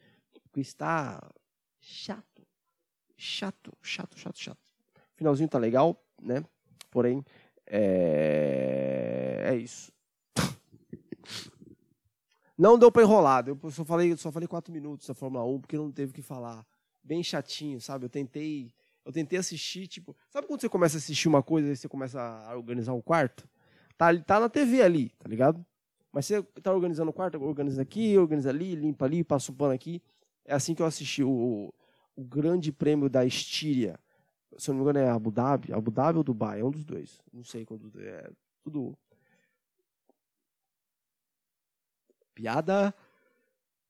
[0.44, 1.20] Porque está
[1.80, 2.37] chato.
[3.20, 4.60] Chato, chato, chato, chato.
[5.16, 6.44] Finalzinho tá legal, né?
[6.88, 7.24] Porém,
[7.66, 9.92] é, é isso.
[12.56, 13.44] Não deu para enrolar.
[13.48, 16.22] Eu só falei, só falei quatro minutos da Fórmula 1 porque não teve o que
[16.22, 16.64] falar.
[17.02, 18.04] Bem chatinho, sabe?
[18.04, 18.72] Eu tentei,
[19.04, 22.20] eu tentei assistir, tipo, sabe quando você começa a assistir uma coisa e você começa
[22.20, 23.48] a organizar o quarto?
[23.96, 25.66] Tá, tá na TV ali, tá ligado?
[26.12, 29.72] Mas você tá organizando o quarto, organiza aqui, organiza ali, limpa ali, passa o pano
[29.72, 30.00] aqui.
[30.44, 31.74] É assim que eu assisti o,
[32.18, 33.98] o Grande Prêmio da Estíria
[34.58, 36.84] se eu não me engano é Abu Dhabi, Abu Dhabi ou Dubai, é um dos
[36.84, 37.20] dois.
[37.32, 38.30] Não sei quando é
[38.64, 38.98] tudo
[42.34, 42.94] piada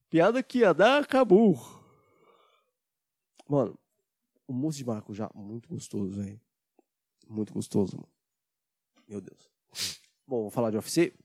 [0.09, 1.55] piada que ia dar acabou.
[3.47, 3.77] Mano,
[4.47, 6.39] o mousse de maracujá muito gostoso, velho.
[7.27, 8.09] Muito gostoso, mano.
[9.07, 9.49] Meu Deus.
[10.27, 11.15] Bom, vou falar de UFC.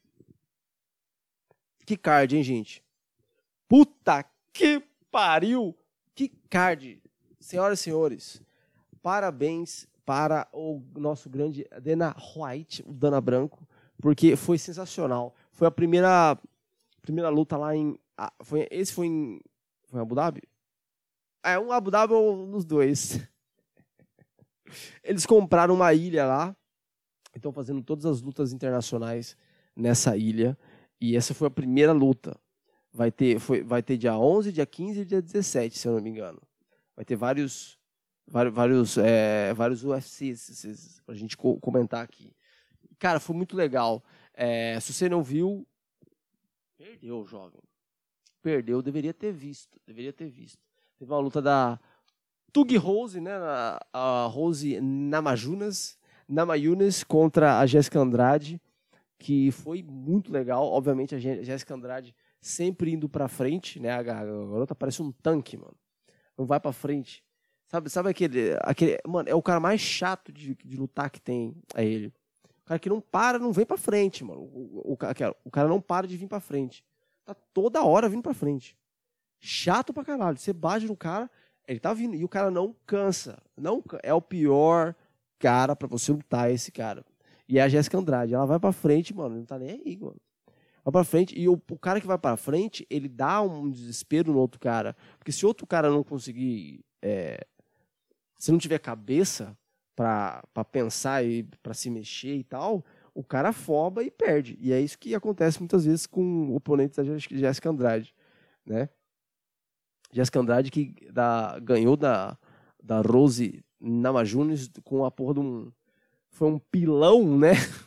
[1.85, 2.83] Que card, hein, gente?
[3.69, 5.77] Puta que pariu!
[6.15, 7.03] Que card!
[7.41, 8.43] Senhoras e senhores,
[9.03, 13.67] parabéns para o nosso grande Dana White, o Dana Branco,
[14.01, 15.35] porque foi sensacional.
[15.51, 16.39] Foi a primeira
[17.03, 17.99] primeira luta lá em
[18.43, 19.41] foi esse foi em
[19.87, 20.43] foi em Abu Dhabi?
[21.43, 23.21] É, um Abu Dhabi ou nos dois.
[25.03, 26.57] Eles compraram uma ilha lá,
[27.35, 29.37] estão fazendo todas as lutas internacionais
[29.77, 30.57] nessa ilha,
[31.01, 32.39] e essa foi a primeira luta.
[32.97, 36.01] Vai ter, foi, vai ter dia 11, dia 15 e dia 17, se eu não
[36.01, 36.41] me engano.
[36.95, 37.77] Vai ter vários
[38.27, 42.33] vários, é, vários UFCs para a gente comentar aqui.
[42.99, 44.03] Cara, foi muito legal.
[44.33, 45.67] É, se você não viu,
[46.77, 47.61] perdeu, jovem.
[48.41, 49.81] Perdeu, deveria ter visto.
[49.87, 50.63] Deveria ter visto.
[50.99, 51.79] Teve uma luta da
[52.53, 53.33] Tug Rose, né?
[53.33, 58.61] A, a Rose Namajunas, Namayunas contra a Jéssica Andrade,
[59.19, 60.65] que foi muito legal.
[60.65, 63.91] Obviamente, a Jéssica Andrade sempre indo para frente, né?
[63.91, 65.75] A garota parece um tanque, mano.
[66.37, 67.25] Não vai para frente.
[67.67, 68.99] Sabe, sabe aquele, aquele.
[69.07, 71.57] Mano, é o cara mais chato de, de lutar que tem.
[71.75, 72.13] É ele.
[72.63, 74.41] O cara que não para, não vem pra frente, mano.
[74.43, 74.99] O, o, o,
[75.45, 76.85] o cara não para de vir pra frente.
[77.25, 78.77] Tá toda hora vindo pra frente.
[79.41, 80.37] Chato pra caralho.
[80.37, 81.31] Você bate no cara,
[81.67, 82.15] ele tá vindo.
[82.15, 83.43] E o cara não cansa.
[83.57, 84.95] Não É o pior
[85.39, 87.05] cara pra você lutar esse cara.
[87.49, 88.35] E é a Jéssica Andrade.
[88.35, 89.37] Ela vai pra frente, mano.
[89.37, 90.21] Não tá nem aí, mano.
[90.85, 94.33] Vai para frente e o, o, cara que vai para frente, ele dá um desespero
[94.33, 94.95] no outro cara.
[95.19, 96.85] Porque se outro cara não conseguir.
[97.01, 97.47] É,
[98.39, 99.57] se não tiver cabeça
[99.97, 104.59] para pensar e para se mexer e tal, o cara afoba e perde.
[104.61, 108.15] E é isso que acontece muitas vezes com oponentes da Jéssica Andrade.
[108.67, 108.89] Né?
[110.13, 112.37] Jéssica Andrade que da, ganhou da,
[112.83, 115.73] da Rose Namajunas com a porra de um.
[116.29, 117.53] Foi um pilão, né?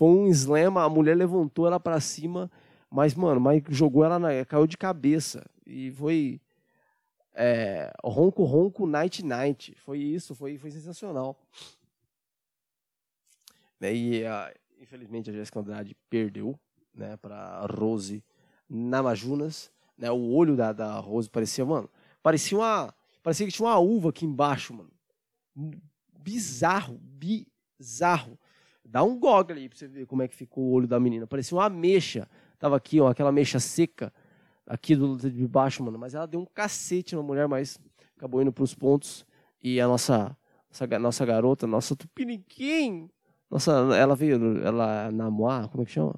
[0.00, 2.50] Foi um slam, a mulher levantou ela para cima,
[2.90, 5.44] mas, mano, mas jogou ela, na, caiu de cabeça.
[5.66, 6.40] E foi.
[7.34, 9.74] É, ronco, ronco, night, night.
[9.74, 11.38] Foi isso, foi, foi sensacional.
[13.78, 16.58] E, a, infelizmente, a Jéssica Andrade perdeu
[16.94, 18.24] né, para Rose
[18.70, 19.70] Namajunas.
[19.98, 21.90] Né, o olho da, da Rose parecia, mano,
[22.22, 22.94] parecia uma.
[23.22, 24.90] Parecia que tinha uma uva aqui embaixo, mano.
[26.22, 28.38] Bizarro, bizarro.
[28.90, 31.26] Dá um goggle aí pra você ver como é que ficou o olho da menina.
[31.26, 32.28] Parecia uma ameixa.
[32.58, 34.12] Tava aqui, ó, aquela ameixa seca
[34.66, 35.96] aqui do de baixo, mano.
[35.96, 37.78] Mas ela deu um cacete na mulher, mas
[38.16, 39.24] acabou indo pros pontos.
[39.62, 40.36] E a nossa,
[40.68, 43.08] nossa, nossa garota, nossa tupiniquim,
[43.50, 46.14] nossa, ela veio, ela na Moá, como é que chama?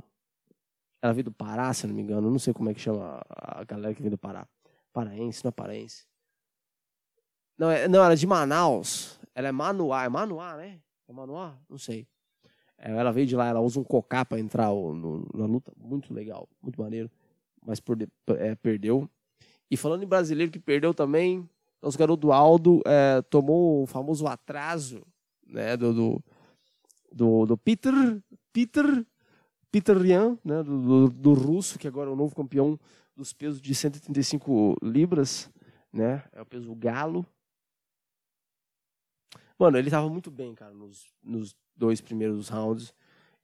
[1.00, 2.30] Ela veio do Pará, se não me engano.
[2.30, 4.46] Não sei como é que chama a galera que vem do Pará.
[4.92, 6.06] Paraense, não é paraense.
[7.58, 9.18] Não, é, não, ela é de Manaus.
[9.35, 10.04] Ela é Manuá.
[10.04, 10.80] É Manuá, né?
[11.08, 11.58] É Manuá?
[11.68, 12.06] Não sei.
[12.83, 15.73] É, ela veio de lá, ela usa um cocá para entrar no, na luta.
[15.79, 17.09] Muito legal, muito maneiro.
[17.64, 17.97] Mas por,
[18.31, 19.09] é, perdeu.
[19.71, 21.49] E falando em brasileiro que perdeu também,
[21.81, 25.07] nosso garoto Aldo é, tomou o famoso atraso
[25.47, 26.23] né, do, do,
[27.12, 27.92] do, do Peter,
[28.53, 29.07] Peter,
[29.71, 32.79] Peter Rian, né, do, do, do, russo, que agora é o novo campeão
[33.16, 35.51] dos pesos de 135 libras,
[35.92, 37.25] né, é o peso galo.
[39.62, 42.92] Mano, ele tava muito bem, cara, nos, nos dois primeiros rounds.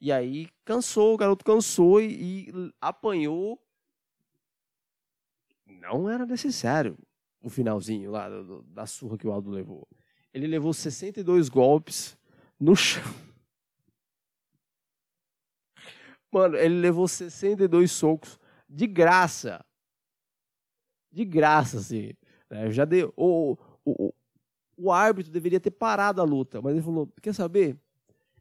[0.00, 3.56] E aí cansou, o garoto cansou e, e apanhou.
[5.64, 6.98] Não era necessário
[7.40, 9.86] o finalzinho lá do, da surra que o Aldo levou.
[10.34, 12.18] Ele levou 62 golpes
[12.58, 13.04] no chão.
[16.32, 19.64] Mano, ele levou 62 socos de graça.
[21.12, 22.10] De graça, assim.
[22.50, 23.14] É, já deu.
[23.16, 24.12] O, o,
[24.78, 27.76] o árbitro deveria ter parado a luta, mas ele falou: quer saber?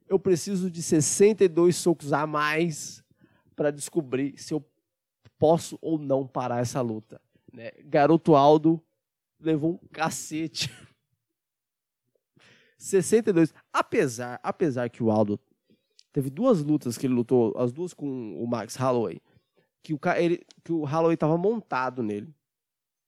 [0.08, 3.04] eu preciso de 62 socos a mais
[3.56, 4.66] para descobrir se eu
[5.38, 7.22] posso ou não parar essa luta.
[7.52, 7.72] Né?
[7.84, 8.82] Garoto Aldo
[9.40, 10.72] levou um cacete.
[12.78, 13.54] 62.
[13.72, 15.40] Apesar, apesar que o Aldo
[16.14, 19.22] teve duas lutas que ele lutou, as duas com o Max Holloway,
[19.84, 22.34] que o, ele, que o Holloway estava montado nele.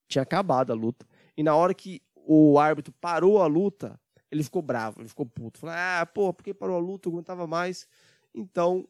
[0.07, 1.07] Tinha acabado a luta.
[1.37, 5.57] E na hora que o árbitro parou a luta, ele ficou bravo, ele ficou puto.
[5.57, 7.87] Falou, ah, pô, porque parou a luta, eu aguentava mais.
[8.35, 8.87] Então,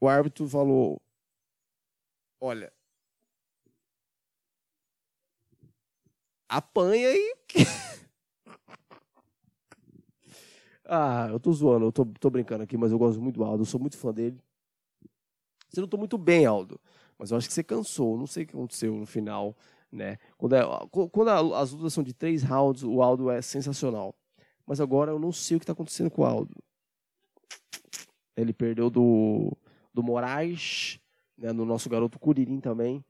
[0.00, 1.02] o árbitro falou,
[2.40, 2.72] olha,
[6.48, 7.34] apanha e...
[10.84, 13.62] ah, eu tô zoando, eu tô, tô brincando aqui, mas eu gosto muito do Aldo,
[13.62, 14.40] eu sou muito fã dele.
[15.68, 16.80] Você lutou muito bem, Aldo,
[17.18, 19.56] mas eu acho que você cansou, não sei o que aconteceu no final.
[19.96, 20.18] Né?
[20.36, 20.62] Quando, é,
[21.10, 24.14] quando as lutas são de três rounds, o Aldo é sensacional.
[24.66, 26.54] Mas agora eu não sei o que está acontecendo com o Aldo.
[28.36, 29.56] Ele perdeu do,
[29.94, 31.00] do Moraes,
[31.38, 33.02] né, no nosso garoto Curirim também,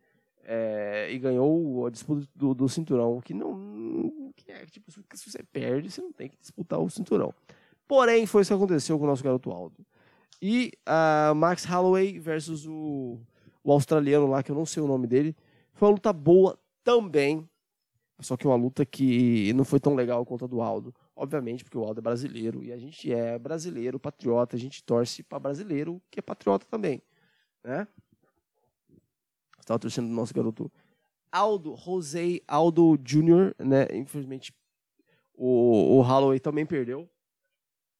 [0.44, 4.32] é, e ganhou a disputa do, do cinturão, que não.
[4.36, 7.34] Que é, tipo, se você perde, você não tem que disputar o cinturão.
[7.88, 9.84] Porém, foi isso que aconteceu com o nosso garoto Aldo.
[10.40, 13.18] E uh, Max Holloway versus o,
[13.64, 15.34] o australiano lá, que eu não sei o nome dele.
[15.72, 17.50] Foi uma luta boa, também.
[18.20, 20.94] Só que uma luta que não foi tão legal quanto a do Aldo.
[21.16, 25.22] Obviamente, porque o Aldo é brasileiro e a gente é brasileiro, patriota, a gente torce
[25.24, 27.02] para brasileiro que é patriota também.
[27.64, 27.88] Né?
[29.58, 30.70] Estava torcendo do nosso garoto
[31.30, 33.88] Aldo, José Aldo Jr., né?
[33.92, 34.54] Infelizmente,
[35.34, 37.10] o, o Holloway também perdeu.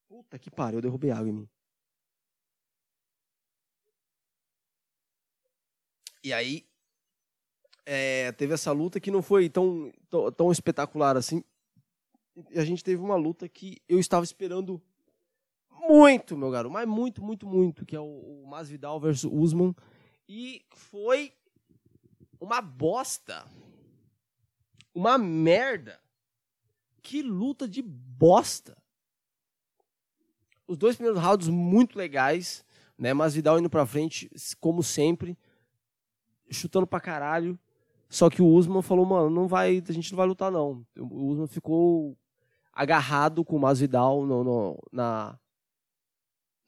[0.08, 1.48] Puta que pariu, eu derrubei água em mim.
[6.22, 6.64] E aí,
[7.86, 11.42] é, teve essa luta que não foi tão, tão, tão, espetacular assim.
[12.50, 14.82] E a gente teve uma luta que eu estava esperando
[15.70, 19.74] muito, meu garoto, mas muito, muito, muito, que é o, o Masvidal versus Usman.
[20.28, 21.32] E foi
[22.40, 23.46] uma bosta.
[24.92, 26.00] Uma merda.
[27.02, 28.76] Que luta de bosta.
[30.66, 32.64] Os dois primeiros rounds muito legais,
[32.98, 33.14] né?
[33.14, 35.38] Masvidal indo pra frente, como sempre,
[36.50, 37.56] chutando pra caralho.
[38.08, 40.86] Só que o Usman falou, mano, não vai, a gente não vai lutar não.
[40.98, 42.16] O Usman ficou
[42.72, 45.38] agarrado com o Masvidal no, no, na,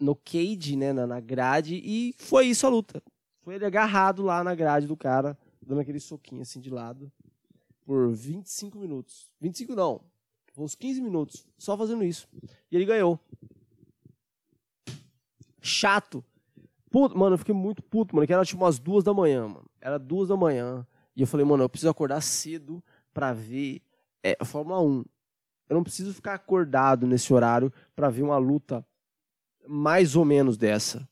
[0.01, 3.03] no cage, né, na, na grade, e foi isso a luta.
[3.43, 7.13] Foi ele agarrado lá na grade do cara, dando aquele soquinho assim de lado,
[7.85, 9.31] por 25 minutos.
[9.41, 10.01] 25 não,
[10.57, 12.29] uns 15 minutos, só fazendo isso.
[12.71, 13.19] E ele ganhou.
[15.61, 16.25] Chato.
[16.91, 19.71] Puto, mano, eu fiquei muito puto, mano, que era tipo umas duas da manhã, mano.
[19.81, 20.87] Era duas da manhã.
[21.19, 22.81] E eu falei, mano, eu preciso acordar cedo
[23.13, 23.83] pra ver
[24.23, 25.05] é, a Fórmula 1.
[25.69, 28.87] Eu não preciso ficar acordado nesse horário para ver uma luta
[29.67, 31.09] mais ou menos dessa.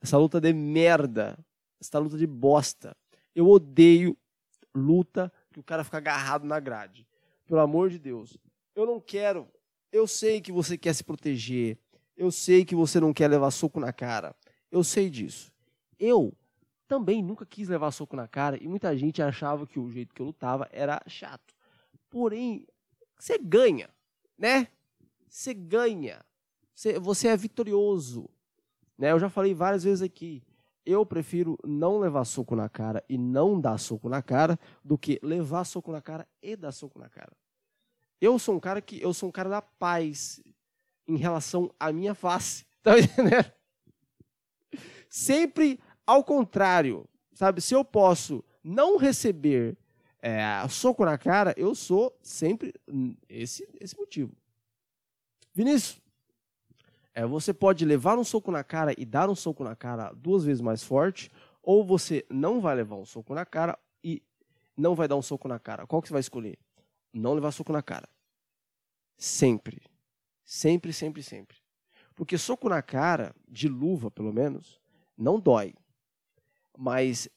[0.00, 1.36] Essa luta de merda.
[1.80, 2.96] Essa luta de bosta.
[3.34, 4.16] Eu odeio
[4.72, 7.04] luta que o cara fica agarrado na grade.
[7.44, 8.38] Pelo amor de Deus.
[8.76, 9.48] Eu não quero.
[9.90, 11.76] Eu sei que você quer se proteger.
[12.16, 14.36] Eu sei que você não quer levar soco na cara.
[14.70, 15.52] Eu sei disso.
[15.98, 16.32] Eu
[16.88, 20.22] também nunca quis levar soco na cara e muita gente achava que o jeito que
[20.22, 21.54] eu lutava era chato.
[22.10, 22.66] Porém,
[23.18, 23.88] você ganha
[24.38, 24.68] né?
[25.28, 26.24] Você ganha.
[26.74, 28.30] Você, você é vitorioso.
[28.96, 29.10] Né?
[29.10, 30.42] Eu já falei várias vezes aqui.
[30.86, 35.18] Eu prefiro não levar soco na cara e não dar soco na cara do que
[35.22, 37.36] levar soco na cara e dar soco na cara.
[38.20, 40.40] Eu sou um cara que eu sou um cara da paz
[41.06, 42.66] em relação à minha face.
[42.80, 43.52] Tá entendendo?
[45.10, 47.60] Sempre ao contrário, sabe?
[47.60, 49.76] Se eu posso não receber
[50.22, 52.72] é, soco na cara, eu sou sempre
[53.28, 54.32] esse, esse motivo.
[55.52, 56.00] Vinícius,
[57.14, 60.44] é, você pode levar um soco na cara e dar um soco na cara duas
[60.44, 61.30] vezes mais forte,
[61.62, 64.22] ou você não vai levar um soco na cara e
[64.74, 65.86] não vai dar um soco na cara.
[65.86, 66.58] Qual que você vai escolher?
[67.12, 68.08] Não levar soco na cara.
[69.18, 69.82] Sempre.
[70.42, 71.58] Sempre, sempre, sempre.
[72.14, 74.80] Porque soco na cara, de luva pelo menos,
[75.14, 75.74] não dói.
[76.80, 77.28] Mas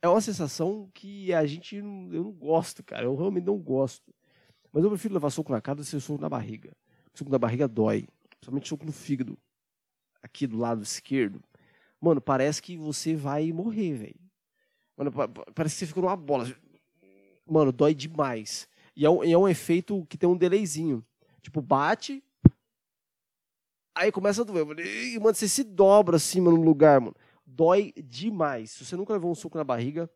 [0.00, 3.04] é uma sensação que a gente eu não gosto, cara.
[3.04, 4.14] Eu realmente não gosto.
[4.72, 6.72] Mas eu prefiro levar soco na cara do que soco na barriga.
[7.12, 8.06] Soco na barriga dói.
[8.30, 9.36] Principalmente soco no fígado.
[10.22, 11.42] Aqui do lado esquerdo.
[12.00, 14.20] Mano, parece que você vai morrer, velho.
[14.96, 15.10] Mano,
[15.52, 16.46] parece que você fica numa bola.
[17.44, 18.68] Mano, dói demais.
[18.94, 21.04] E é um, é um efeito que tem um delayzinho.
[21.40, 22.22] Tipo, bate.
[23.96, 24.78] Aí começa a doer.
[24.78, 27.16] E, mano você se dobra assim, mano, no lugar, mano
[27.54, 28.70] dói demais.
[28.70, 30.10] Se você nunca levou um soco na barriga,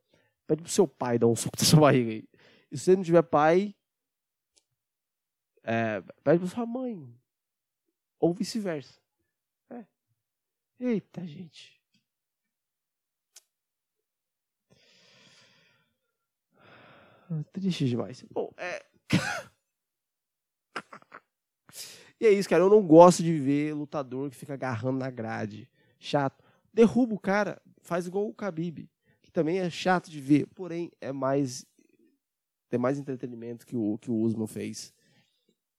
[0.47, 2.29] pede pro seu pai dar um soco na sua barriga aí.
[2.71, 3.75] E se você não tiver pai,
[5.63, 7.15] é, pede pra sua mãe.
[8.19, 8.99] Ou vice-versa.
[9.71, 9.85] É.
[10.81, 11.79] Eita, gente.
[17.53, 18.25] Triste demais.
[18.31, 18.87] Bom, é.
[22.19, 22.63] e é isso, cara.
[22.63, 25.71] Eu não gosto de ver lutador que fica agarrando na grade.
[25.99, 26.46] Chato
[26.77, 28.87] derruba o cara, faz igual o Khabib,
[29.23, 31.65] que também é chato de ver, porém é mais
[32.69, 34.93] tem mais entretenimento que o que o Usman fez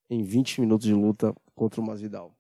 [0.10, 2.36] em 20 minutos de luta contra o Masvidal.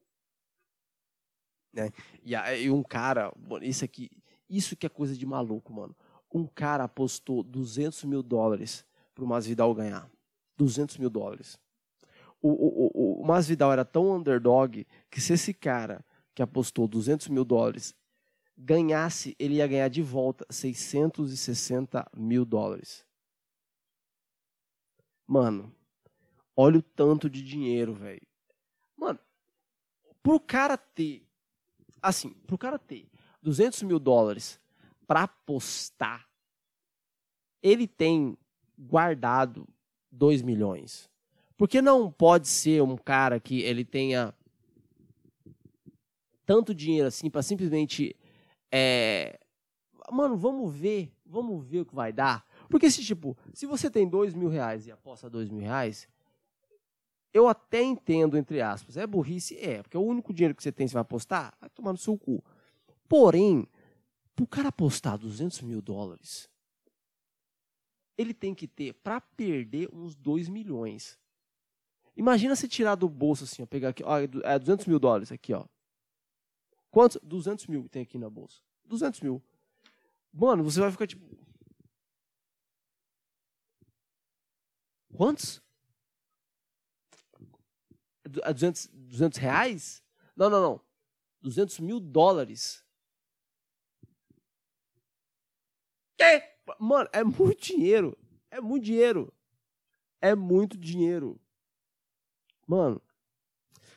[1.71, 1.91] Né?
[2.23, 4.09] E aí um cara, isso aqui,
[4.49, 5.95] isso que é coisa de maluco, mano.
[6.33, 10.09] Um cara apostou 200 mil dólares para o Masvidal ganhar.
[10.57, 11.59] 200 mil dólares.
[12.41, 17.27] O, o, o, o Masvidal era tão underdog que se esse cara que apostou 200
[17.27, 17.95] mil dólares
[18.57, 23.05] ganhasse, ele ia ganhar de volta 660 mil dólares.
[25.27, 25.73] Mano,
[26.55, 28.25] olha o tanto de dinheiro, velho.
[28.95, 29.19] Mano,
[30.23, 31.23] pro cara ter,
[32.01, 33.07] assim, pro cara ter
[33.41, 34.59] 200 mil dólares
[35.05, 36.27] para apostar,
[37.61, 38.37] ele tem
[38.77, 39.67] guardado
[40.11, 41.09] 2 milhões.
[41.55, 44.33] Porque não pode ser um cara que ele tenha
[46.45, 48.15] tanto dinheiro assim para simplesmente
[48.71, 49.39] é,
[50.11, 52.45] mano, vamos ver, vamos ver o que vai dar.
[52.69, 56.07] Porque se, tipo, se você tem dois mil reais e aposta dois mil reais,
[57.33, 59.57] eu até entendo, entre aspas, é burrice?
[59.59, 62.17] É, porque o único dinheiro que você tem, você vai apostar, vai tomar no seu
[62.17, 62.43] cu.
[63.07, 63.67] Porém,
[64.35, 66.49] pro cara apostar 200 mil dólares,
[68.17, 71.19] ele tem que ter, para perder, uns 2 milhões.
[72.15, 75.53] Imagina se tirar do bolso assim, ó, pegar aqui, ó, é 200 mil dólares aqui,
[75.53, 75.65] ó.
[76.91, 77.19] Quantos?
[77.23, 78.61] 200 mil tem aqui na bolsa.
[78.85, 79.43] 200 mil.
[80.33, 81.25] Mano, você vai ficar tipo.
[85.15, 85.61] Quantos?
[88.23, 90.03] 200, 200 reais?
[90.35, 90.81] Não, não, não.
[91.41, 92.83] 200 mil dólares.
[96.17, 96.43] Que?
[96.79, 98.17] Mano, é muito dinheiro.
[98.51, 99.33] É muito dinheiro.
[100.21, 101.39] É muito dinheiro.
[102.67, 103.01] Mano,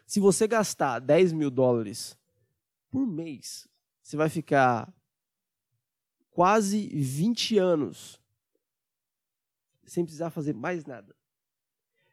[0.07, 2.17] se você gastar 10 mil dólares
[2.91, 3.69] por mês.
[4.03, 4.93] Você vai ficar
[6.31, 8.21] quase 20 anos
[9.85, 11.15] sem precisar fazer mais nada.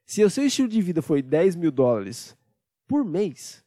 [0.05, 2.35] Se o seu estilo de vida foi 10 mil dólares
[2.87, 3.63] por mês,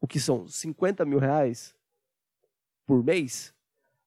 [0.00, 1.74] o que são 50 mil reais
[2.86, 3.54] por mês,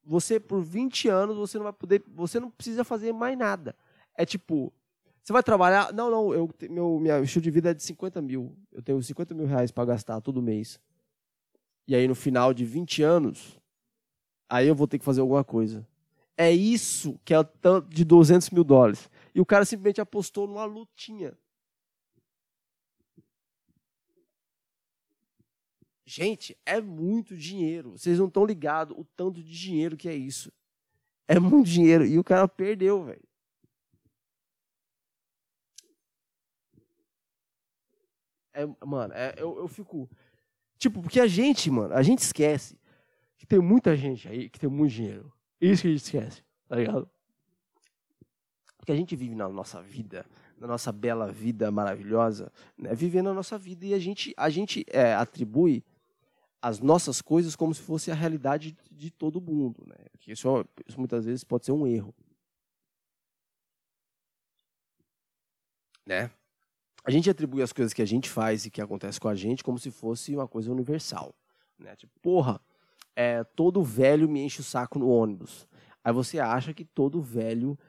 [0.03, 3.76] você por 20 anos você não vai poder, você não precisa fazer mais nada.
[4.16, 4.74] É tipo,
[5.22, 8.58] você vai trabalhar, não, não, eu, meu minha estilo de vida é de 50 mil,
[8.72, 10.80] eu tenho 50 mil reais para gastar todo mês.
[11.88, 13.57] E aí no final de 20 anos,
[14.49, 15.88] aí eu vou ter que fazer alguma coisa.
[16.35, 19.09] É isso que é o tanto de 200 mil dólares.
[19.33, 21.38] E o cara simplesmente apostou numa lutinha.
[26.05, 27.91] Gente, é muito dinheiro.
[27.91, 30.51] Vocês não estão ligados o tanto de dinheiro que é isso.
[31.27, 32.05] É muito dinheiro.
[32.05, 33.27] E o cara perdeu, velho.
[38.53, 40.09] É, mano, é, eu, eu fico.
[40.78, 42.78] Tipo, porque a gente, mano, a gente esquece
[43.38, 45.32] que tem muita gente aí que tem muito dinheiro.
[45.59, 47.09] Isso que a gente esquece, tá ligado?
[48.78, 50.25] Porque a gente vive na nossa vida,
[50.57, 52.93] na nossa bela vida maravilhosa, né?
[52.93, 55.84] vivendo a nossa vida e a gente, a gente é, atribui
[56.61, 59.84] as nossas coisas como se fosse a realidade de todo mundo.
[59.86, 59.95] Né?
[60.28, 62.13] Isso, isso muitas vezes pode ser um erro.
[66.05, 66.32] Né?
[67.08, 69.64] A gente atribui as coisas que a gente faz e que acontece com a gente
[69.64, 71.34] como se fosse uma coisa universal.
[71.80, 71.95] Né?
[71.95, 72.60] Tipo, porra,
[73.16, 75.66] é, todo velho me enche o saco no ônibus.
[76.03, 77.80] Aí você acha que todo velho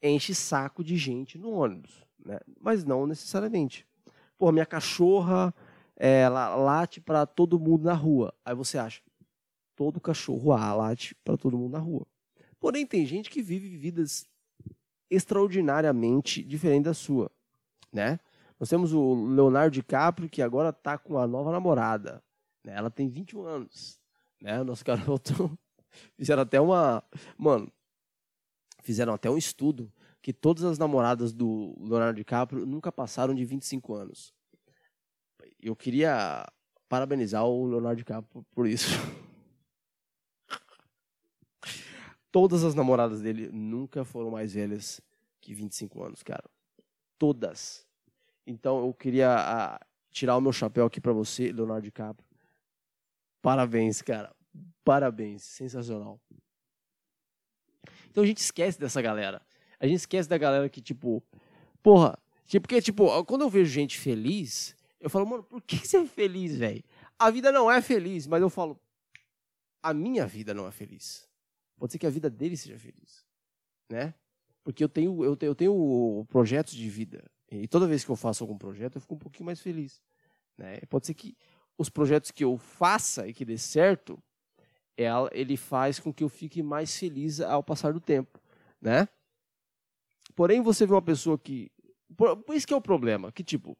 [0.00, 2.06] enche saco de gente no ônibus.
[2.24, 2.38] Né?
[2.60, 3.84] Mas não necessariamente.
[4.38, 5.52] Porra, minha cachorra
[5.96, 8.32] é, late para todo mundo na rua.
[8.44, 9.02] Aí você acha,
[9.74, 12.06] todo cachorro ah, late para todo mundo na rua.
[12.60, 14.24] Porém, tem gente que vive vidas
[15.10, 17.28] extraordinariamente diferentes da sua,
[17.92, 18.20] né?
[18.62, 22.22] Nós temos o Leonardo DiCaprio, que agora está com a nova namorada.
[22.64, 22.74] Né?
[22.76, 24.00] Ela tem 21 anos.
[24.40, 24.60] Né?
[24.60, 25.58] O nosso garoto
[26.16, 27.02] fizeram até uma...
[27.36, 27.70] Mano,
[28.82, 29.92] fizeram até um estudo
[30.22, 34.32] que todas as namoradas do Leonardo DiCaprio nunca passaram de 25 anos
[35.62, 36.44] eu queria
[36.88, 38.88] parabenizar o Leonardo DiCaprio por isso.
[42.32, 45.00] Todas as namoradas dele nunca foram mais velhas
[45.40, 46.44] que 25 anos, cara.
[47.18, 47.86] Todas.
[48.46, 49.80] Então eu queria a, ah,
[50.10, 52.26] tirar o meu chapéu aqui para você, Leonardo DiCaprio.
[53.40, 54.34] Parabéns, cara.
[54.84, 55.42] Parabéns.
[55.42, 56.20] Sensacional.
[58.10, 59.42] Então a gente esquece dessa galera.
[59.80, 61.22] A gente esquece da galera que, tipo,
[61.82, 62.16] porra,
[62.46, 66.06] tipo, porque, tipo, quando eu vejo gente feliz, eu falo, mano, por que você é
[66.06, 66.84] feliz, velho?
[67.18, 68.78] A vida não é feliz, mas eu falo,
[69.82, 71.28] a minha vida não é feliz.
[71.76, 73.26] Pode ser que a vida dele seja feliz,
[73.90, 74.14] né?
[74.62, 77.28] Porque eu tenho, eu tenho, eu tenho projetos de vida.
[77.56, 80.00] E toda vez que eu faço algum projeto, eu fico um pouquinho mais feliz.
[80.56, 80.80] Né?
[80.88, 81.36] Pode ser que
[81.76, 84.22] os projetos que eu faça e que dê certo,
[84.96, 88.40] ela, ele faz com que eu fique mais feliz ao passar do tempo,
[88.80, 89.08] né?
[90.34, 91.70] Porém, você vê uma pessoa que...
[92.16, 93.76] Por, por isso que é o problema, que tipo,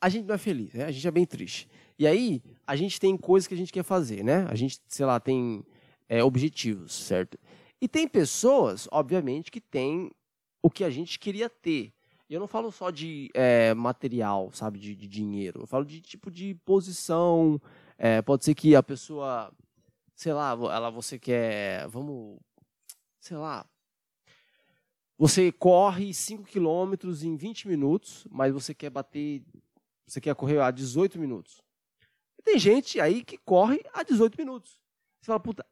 [0.00, 0.84] a gente não é feliz, né?
[0.84, 1.68] A gente é bem triste.
[1.98, 4.46] E aí, a gente tem coisas que a gente quer fazer, né?
[4.48, 5.64] A gente, sei lá, tem
[6.08, 7.38] é, objetivos, certo?
[7.80, 10.10] E tem pessoas, obviamente, que têm
[10.62, 11.92] o que a gente queria ter.
[12.28, 15.62] E eu não falo só de é, material, sabe, de, de, dinheiro.
[15.62, 17.60] Eu falo de tipo de posição.
[17.98, 19.52] É, pode ser que a pessoa,
[20.14, 22.38] sei lá, ela você quer, vamos,
[23.20, 23.66] sei lá,
[25.18, 29.42] você corre 5 quilômetros em 20 minutos, mas você quer bater
[30.10, 31.62] você quer correr a 18 minutos.
[32.36, 34.80] E tem gente aí que corre a 18 minutos.
[35.20, 35.64] Você fala, puta,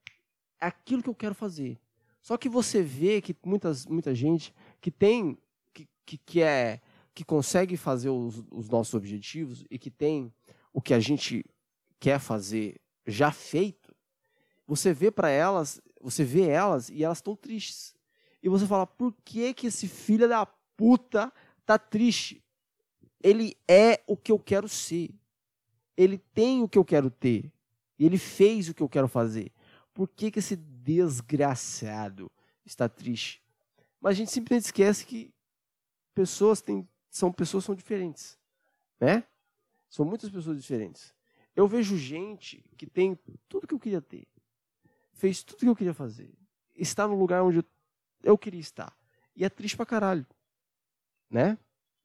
[0.60, 1.80] é aquilo que eu quero fazer.
[2.22, 5.38] Só que você vê que muitas, muita gente que tem,
[5.72, 6.80] que, que, que é,
[7.14, 10.32] que consegue fazer os, os nossos objetivos e que tem
[10.72, 11.44] o que a gente
[11.98, 13.94] quer fazer já feito,
[14.66, 17.94] você vê para elas, você vê elas e elas estão tristes.
[18.42, 21.32] E você fala, por que que esse filho da puta
[21.66, 22.42] tá triste?
[23.22, 25.10] ele é o que eu quero ser.
[25.96, 27.52] Ele tem o que eu quero ter.
[27.98, 29.52] Ele fez o que eu quero fazer.
[29.92, 32.30] Por que, que esse desgraçado
[32.64, 33.42] está triste?
[34.00, 35.32] Mas a gente simplesmente esquece que
[36.14, 38.38] pessoas têm, são pessoas são diferentes,
[39.00, 39.24] né?
[39.88, 41.14] São muitas pessoas diferentes.
[41.54, 43.18] Eu vejo gente que tem
[43.48, 44.28] tudo que eu queria ter,
[45.12, 46.32] fez tudo que eu queria fazer,
[46.76, 47.64] está no lugar onde
[48.22, 48.96] eu, queria estar
[49.34, 50.26] e é triste pra caralho,
[51.28, 51.58] né?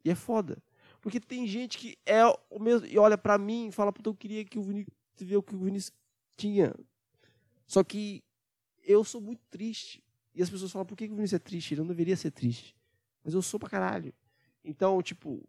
[0.03, 0.61] E é foda.
[1.01, 4.15] Porque tem gente que é o mesmo e olha para mim e fala, puta, eu
[4.15, 5.95] queria que o Vinícius tivesse o que o Vinícius
[6.35, 6.73] tinha.
[7.67, 8.23] Só que
[8.83, 10.03] eu sou muito triste.
[10.33, 11.73] E as pessoas falam, por que o Vinícius é triste?
[11.73, 12.75] Ele não deveria ser triste.
[13.23, 14.13] Mas eu sou pra caralho.
[14.63, 15.43] Então, tipo,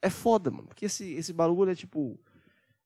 [0.00, 0.68] é foda, mano.
[0.68, 2.18] Porque esse, esse bagulho é tipo.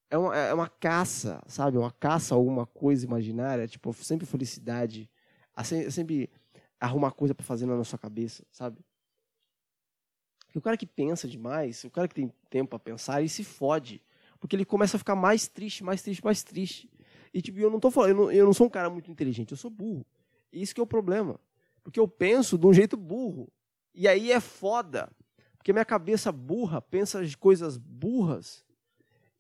[0.08, 1.76] É uma, é uma caça, sabe?
[1.76, 3.66] Uma caça a alguma coisa imaginária.
[3.66, 5.10] Tipo, sempre felicidade.
[5.90, 6.30] Sempre
[6.78, 8.78] arrumar coisa para fazer na sua cabeça, sabe?
[10.54, 14.02] o cara que pensa demais, o cara que tem tempo para pensar, ele se fode.
[14.40, 16.90] Porque ele começa a ficar mais triste, mais triste, mais triste.
[17.32, 19.50] E tipo, eu não tô falando, eu não, eu não sou um cara muito inteligente,
[19.50, 20.06] eu sou burro.
[20.52, 21.38] Isso que é o problema.
[21.82, 23.52] Porque eu penso de um jeito burro.
[23.94, 25.10] E aí é foda.
[25.56, 28.64] Porque minha cabeça burra pensa de coisas burras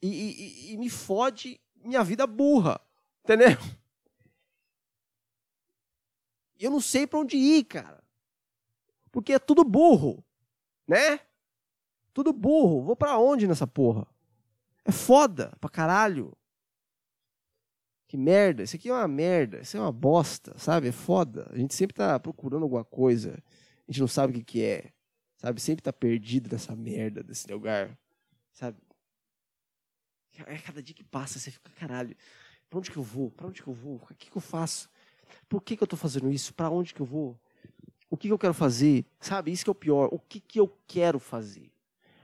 [0.02, 2.80] e, e, e me fode minha vida burra.
[3.24, 3.56] Entendeu?
[6.58, 8.02] E eu não sei para onde ir, cara.
[9.12, 10.24] Porque é tudo burro,
[10.86, 11.20] né?
[12.12, 12.82] Tudo burro.
[12.82, 14.06] Vou para onde nessa porra?
[14.84, 16.36] É foda pra caralho.
[18.16, 18.62] Que merda.
[18.62, 19.60] Isso aqui é uma merda.
[19.60, 20.88] Isso é uma bosta, sabe?
[20.88, 21.46] É foda.
[21.52, 23.38] A gente sempre tá procurando alguma coisa.
[23.86, 24.90] A gente não sabe o que, que é.
[25.36, 25.60] Sabe?
[25.60, 27.94] Sempre tá perdido nessa merda desse lugar.
[28.54, 28.78] Sabe?
[30.46, 32.16] É cada dia que passa, você fica, caralho.
[32.70, 33.30] Pra onde que eu vou?
[33.30, 33.96] Pra onde que eu vou?
[33.96, 34.88] O que, que eu faço?
[35.46, 36.54] Por que, que eu tô fazendo isso?
[36.54, 37.38] Pra onde que eu vou?
[38.08, 39.04] O que, que eu quero fazer?
[39.20, 39.52] Sabe?
[39.52, 40.08] Isso que é o pior.
[40.10, 41.70] O que, que eu quero fazer?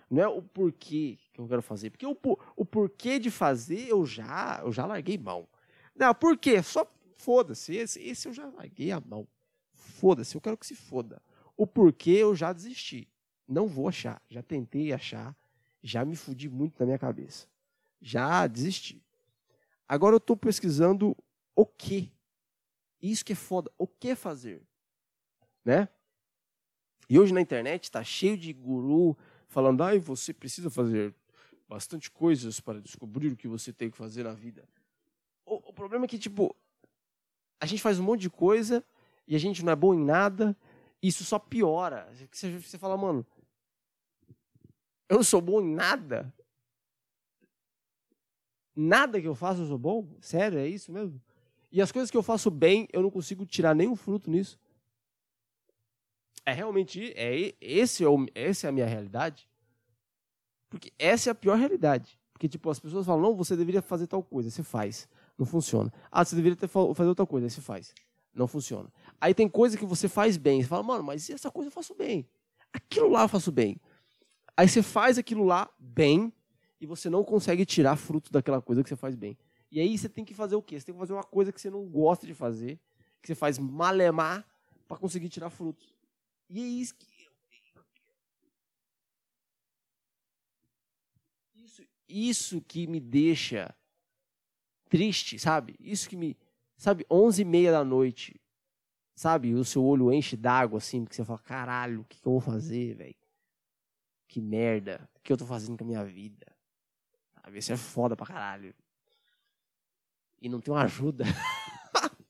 [0.08, 1.90] Não é o porquê que eu quero fazer.
[1.90, 2.16] Porque o,
[2.56, 5.46] o porquê de fazer eu já, eu já larguei mão.
[5.94, 6.62] Não, por quê?
[6.62, 6.86] Só
[7.16, 7.74] foda-se.
[7.74, 9.26] Esse, esse eu já larguei a mão.
[9.72, 11.22] Foda-se, eu quero que se foda.
[11.56, 13.08] O porquê eu já desisti.
[13.46, 14.22] Não vou achar.
[14.28, 15.36] Já tentei achar.
[15.82, 17.46] Já me fudi muito na minha cabeça.
[18.00, 19.04] Já desisti.
[19.86, 21.16] Agora eu estou pesquisando
[21.54, 22.12] o que.
[23.00, 23.70] Isso que é foda.
[23.76, 24.62] O que fazer?
[25.64, 25.88] Né?
[27.08, 29.16] E hoje na internet está cheio de guru
[29.46, 31.14] falando, ai, você precisa fazer
[31.68, 34.66] bastante coisas para descobrir o que você tem que fazer na vida.
[35.82, 36.54] Problema é que, tipo,
[37.60, 38.84] a gente faz um monte de coisa
[39.26, 40.56] e a gente não é bom em nada,
[41.02, 42.08] e isso só piora.
[42.30, 43.26] Você, você fala, mano,
[45.08, 46.32] eu não sou bom em nada.
[48.76, 50.06] Nada que eu faço eu sou bom?
[50.20, 51.20] Sério, é isso mesmo?
[51.72, 54.60] E as coisas que eu faço bem, eu não consigo tirar nenhum fruto nisso
[56.46, 59.48] é realmente é esse é o, essa é a minha realidade
[60.70, 64.06] porque essa é a pior realidade porque tipo as pessoas falam não você deveria fazer
[64.06, 65.08] tal coisa você faz
[65.42, 65.92] não funciona.
[66.10, 67.92] Ah você deveria ter fazer outra coisa você faz.
[68.34, 68.90] Não funciona.
[69.20, 71.94] Aí tem coisa que você faz bem você fala mano mas essa coisa eu faço
[71.94, 72.26] bem?
[72.72, 73.76] Aquilo lá eu faço bem.
[74.56, 76.32] Aí você faz aquilo lá bem
[76.80, 79.36] e você não consegue tirar fruto daquela coisa que você faz bem.
[79.70, 80.78] E aí você tem que fazer o quê?
[80.78, 82.78] Você tem que fazer uma coisa que você não gosta de fazer
[83.22, 84.44] que você faz malemar
[84.88, 85.94] para conseguir tirar frutos.
[86.50, 87.06] E é isso que.
[91.54, 93.74] Isso, isso que me deixa
[94.92, 95.74] triste, sabe?
[95.80, 96.36] Isso que me.
[96.76, 98.40] Sabe, onze e meia da noite,
[99.14, 99.54] sabe?
[99.54, 102.40] O seu olho enche d'água, assim, porque você fala: caralho, o que, que eu vou
[102.40, 103.16] fazer, velho?
[104.28, 105.08] Que merda.
[105.16, 106.46] O que eu tô fazendo com a minha vida?
[107.34, 107.58] Sabe?
[107.58, 108.74] Isso é foda pra caralho.
[110.40, 111.24] E não tem uma ajuda.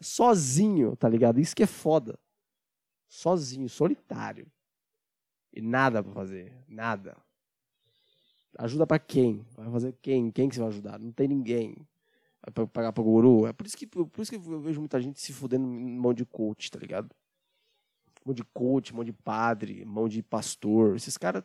[0.00, 1.40] Sozinho, tá ligado?
[1.40, 2.18] Isso que é foda
[3.12, 4.50] sozinho, solitário.
[5.52, 7.14] E nada para fazer, nada.
[8.58, 9.44] Ajuda para quem?
[9.56, 10.30] Vai fazer quem?
[10.30, 10.98] Quem que você vai ajudar?
[10.98, 11.76] Não tem ninguém.
[12.54, 13.46] Vai pagar para guru?
[13.46, 16.12] É por isso que por isso que eu vejo muita gente se fudendo em mão
[16.12, 17.14] de coach, tá ligado?
[18.24, 20.96] Mão de coach, mão de padre, mão de pastor.
[20.96, 21.44] Esses caras,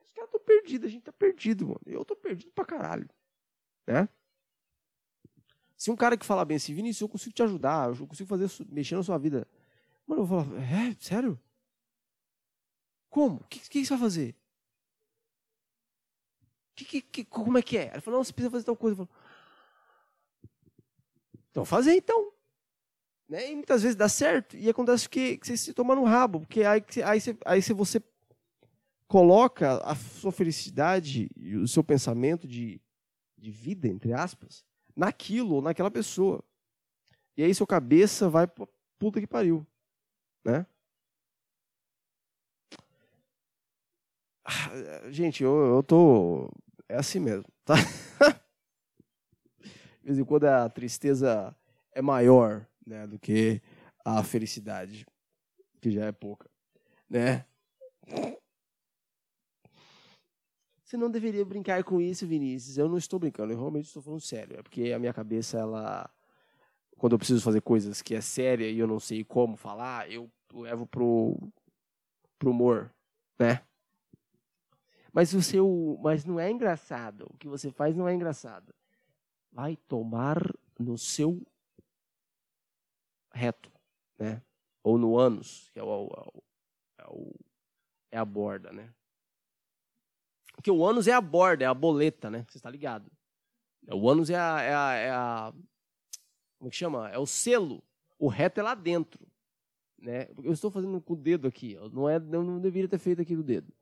[0.00, 1.80] esses caras estão perdidos, a gente tá perdido, mano.
[1.86, 3.08] Eu tô perdido pra caralho,
[3.86, 4.08] né?
[5.76, 8.50] Se um cara que fala bem assim, Vinícius, eu consigo te ajudar, eu consigo fazer
[8.70, 9.46] mexer na sua vida.
[10.06, 10.96] Mano, eu vou falar, é?
[11.00, 11.38] Sério?
[13.10, 13.36] Como?
[13.36, 14.34] O que, que, você vai fazer?
[16.76, 17.88] Que, que, como é que é?
[17.88, 19.00] Ela falou, não, você precisa fazer tal coisa.
[19.00, 19.08] Eu
[21.50, 22.32] então fazer então.
[23.28, 23.50] Né?
[23.50, 26.62] E muitas vezes dá certo e acontece que, que você se toma no rabo, porque
[26.62, 28.02] aí, aí, você, aí você
[29.08, 32.80] coloca a sua felicidade e o seu pensamento de,
[33.38, 34.64] de vida, entre aspas,
[34.94, 36.44] naquilo ou naquela pessoa.
[37.36, 38.66] E aí sua cabeça vai pra
[38.98, 39.66] puta que pariu.
[40.44, 40.66] Né?
[44.44, 46.50] Ah, gente, eu, eu tô.
[46.88, 47.74] É assim mesmo, tá?
[50.00, 51.54] De vez em quando a tristeza
[51.92, 53.60] é maior né, do que
[54.04, 55.04] a felicidade,
[55.80, 56.48] que já é pouca.
[57.10, 57.44] Né?
[60.84, 62.78] Você não deveria brincar com isso, Vinícius.
[62.78, 64.56] Eu não estou brincando, eu realmente estou falando sério.
[64.56, 66.08] É porque a minha cabeça, ela.
[66.96, 70.30] Quando eu preciso fazer coisas que é séria e eu não sei como falar, eu
[70.54, 71.36] levo pro,
[72.38, 72.94] pro humor,
[73.38, 73.60] né?
[75.16, 77.26] Mas o seu, mas não é engraçado.
[77.30, 78.74] O que você faz não é engraçado.
[79.50, 80.36] Vai tomar
[80.78, 81.40] no seu
[83.32, 83.72] reto,
[84.18, 84.42] né?
[84.82, 86.06] Ou no ânus, que é, o,
[86.98, 87.34] é, o,
[88.10, 88.92] é a borda, né?
[90.54, 92.44] Porque o ânus é a borda, é a boleta, né?
[92.50, 93.10] Você está ligado?
[93.90, 95.54] O ânus é a, é a, é a
[96.58, 97.08] como que chama?
[97.08, 97.82] É o selo.
[98.18, 99.26] O reto é lá dentro.
[99.96, 100.28] Né?
[100.44, 103.42] Eu estou fazendo com o dedo aqui, não é, não deveria ter feito aqui do
[103.42, 103.72] dedo?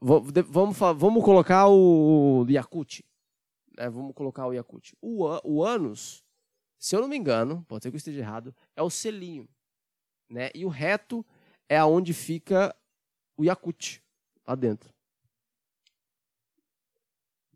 [0.00, 3.04] Vamos, vamos colocar o Yakut.
[3.76, 3.88] Né?
[3.88, 4.96] Vamos colocar o Yakut.
[5.00, 6.24] O, o ânus,
[6.78, 9.48] se eu não me engano, pode ser que eu esteja errado, é o selinho.
[10.28, 10.50] Né?
[10.54, 11.24] E o reto
[11.68, 12.74] é aonde fica
[13.36, 14.02] o Yakut,
[14.46, 14.92] lá dentro.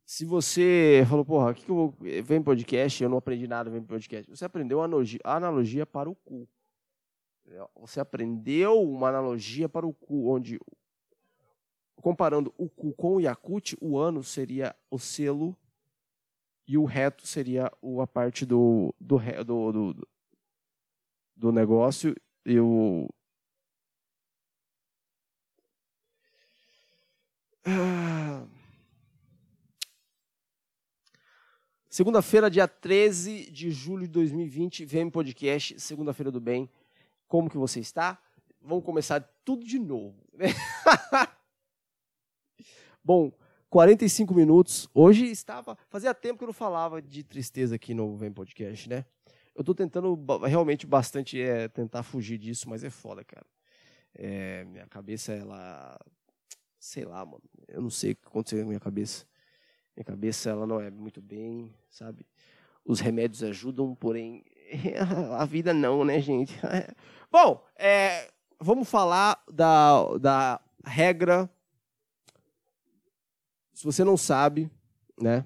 [0.06, 1.94] Se você falou, porra, o que, que eu vou.
[2.22, 4.30] Vem podcast, eu não aprendi nada, vem podcast.
[4.30, 6.48] Você aprendeu a analogia, a analogia para o cu.
[7.76, 10.58] Você aprendeu uma analogia para o cu, onde,
[12.04, 15.56] comparando o cu com o Yakut, o ano seria o selo
[16.68, 20.08] e o reto seria a parte do, do, do, do,
[21.34, 23.08] do negócio e o.
[27.64, 28.46] Ah.
[31.88, 36.68] Segunda-feira, dia 13 de julho de 2020, VM Podcast, Segunda-feira do Bem.
[37.26, 38.18] Como que você está?
[38.60, 40.22] Vamos começar tudo de novo.
[43.04, 43.30] Bom,
[43.68, 44.88] 45 minutos.
[44.94, 45.76] Hoje estava.
[45.90, 49.04] Fazia tempo que eu não falava de tristeza aqui no Vem Podcast, né?
[49.54, 53.44] Eu estou tentando realmente bastante é, tentar fugir disso, mas é foda, cara.
[54.14, 56.00] É, minha cabeça, ela.
[56.78, 57.42] Sei lá, mano.
[57.68, 59.26] Eu não sei o que aconteceu com minha cabeça.
[59.94, 62.26] Minha cabeça ela não é muito bem, sabe?
[62.86, 64.42] Os remédios ajudam, porém
[65.38, 66.58] a vida não, né, gente?
[67.30, 71.50] Bom, é, vamos falar da, da regra.
[73.74, 74.70] Se você não sabe,
[75.20, 75.44] né?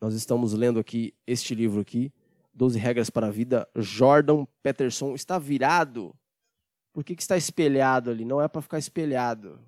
[0.00, 2.12] Nós estamos lendo aqui este livro aqui,
[2.52, 3.68] 12 regras para a vida.
[3.76, 6.14] Jordan Peterson está virado.
[6.92, 8.24] Por que, que está espelhado ali?
[8.24, 9.60] Não é para ficar espelhado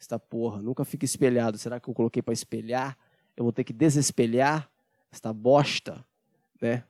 [0.00, 1.58] esta porra, nunca fica espelhado.
[1.58, 2.98] Será que eu coloquei para espelhar?
[3.36, 4.68] Eu vou ter que desespelhar
[5.12, 6.04] esta bosta,
[6.60, 6.84] né?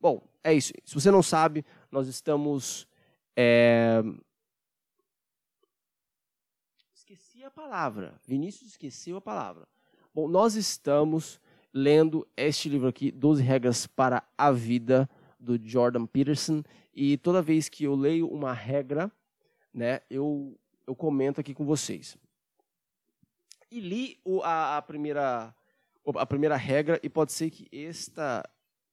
[0.00, 0.72] Bom, é isso.
[0.84, 2.86] Se você não sabe, nós estamos.
[3.36, 4.02] É...
[6.92, 8.14] Esqueci a palavra.
[8.26, 9.66] Vinícius esqueceu a palavra.
[10.14, 11.40] Bom, nós estamos
[11.72, 15.08] lendo este livro aqui, 12 Regras para a Vida,
[15.40, 16.62] do Jordan Peterson.
[16.94, 19.10] E toda vez que eu leio uma regra,
[19.72, 22.18] né, eu eu comento aqui com vocês.
[23.70, 25.54] E li o, a, a, primeira,
[26.04, 28.42] a primeira regra, e pode ser que esta,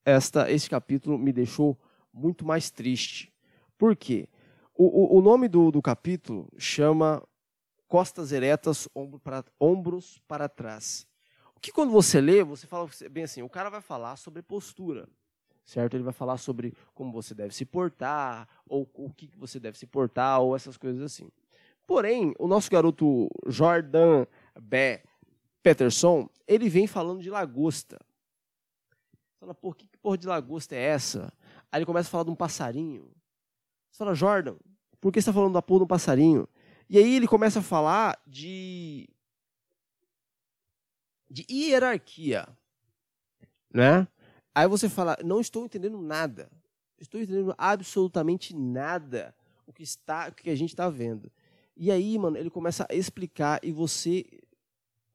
[0.06, 1.78] esta, este capítulo me deixou
[2.14, 3.34] muito mais triste.
[3.78, 4.30] Por quê?
[4.74, 7.22] O, o, o nome do, do capítulo chama
[7.96, 11.08] Costas Eretas, ombro para, Ombros para Trás.
[11.56, 15.08] O que quando você lê, você fala bem assim, o cara vai falar sobre postura
[15.64, 15.96] certo?
[15.96, 19.88] Ele vai falar sobre como você deve se portar, ou o que você deve se
[19.88, 21.32] portar, ou essas coisas assim.
[21.88, 24.26] Porém, o nosso garoto Jordan
[24.60, 25.02] B.
[25.64, 27.98] Peterson, ele vem falando de lagosta.
[29.39, 31.34] Fala, pô, que porra de lagosta é essa?
[31.72, 33.10] Aí ele começa a falar de um passarinho.
[33.89, 34.58] Você fala, Jordan,
[35.00, 36.46] por que você está falando da porra de um passarinho?
[36.89, 39.07] E aí ele começa a falar de,
[41.29, 42.47] de hierarquia.
[43.73, 44.07] Né?
[44.53, 46.49] Aí você fala, não estou entendendo nada.
[46.99, 49.36] Estou entendendo absolutamente nada
[49.67, 51.31] o que está, o que a gente está vendo.
[51.75, 54.25] E aí, mano, ele começa a explicar e você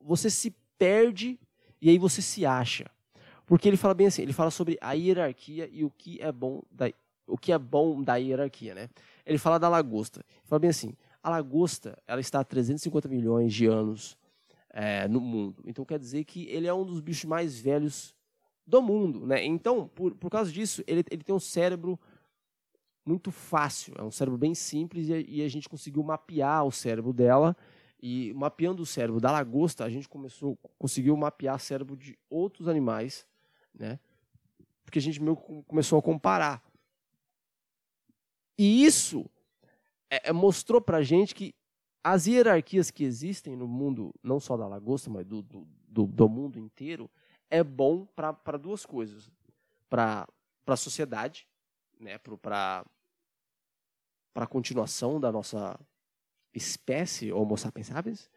[0.02, 1.38] você se perde
[1.80, 2.90] e aí você se acha.
[3.46, 6.62] Porque ele fala bem assim, ele fala sobre a hierarquia e o que é bom
[6.70, 6.90] da
[7.26, 8.88] o que é bom da hierarquia, né?
[9.24, 10.24] Ele fala da lagosta.
[10.28, 14.16] Ele fala bem assim, a lagosta, ela está há 350 milhões de anos
[14.70, 15.62] é, no mundo.
[15.66, 18.14] Então quer dizer que ele é um dos bichos mais velhos
[18.66, 19.44] do mundo, né?
[19.44, 21.98] Então, por, por causa disso, ele, ele tem um cérebro
[23.04, 23.94] muito fácil.
[23.98, 27.56] É um cérebro bem simples e, e a gente conseguiu mapear o cérebro dela.
[28.02, 32.66] E mapeando o cérebro da lagosta, a gente começou, conseguiu mapear o cérebro de outros
[32.66, 33.26] animais,
[33.74, 33.98] né?
[34.84, 36.64] Porque a gente meio começou a comparar.
[38.56, 39.28] E isso
[40.10, 41.54] é, é, mostrou pra gente que
[42.02, 46.28] as hierarquias que existem no mundo, não só da lagosta, mas do, do, do, do
[46.28, 47.08] mundo inteiro,
[47.48, 49.30] é bom para duas coisas.
[49.88, 50.26] Para
[50.66, 51.46] a sociedade,
[51.98, 52.84] né, para
[54.34, 55.78] a continuação da nossa
[56.54, 58.30] espécie Homo sapiens sapiens,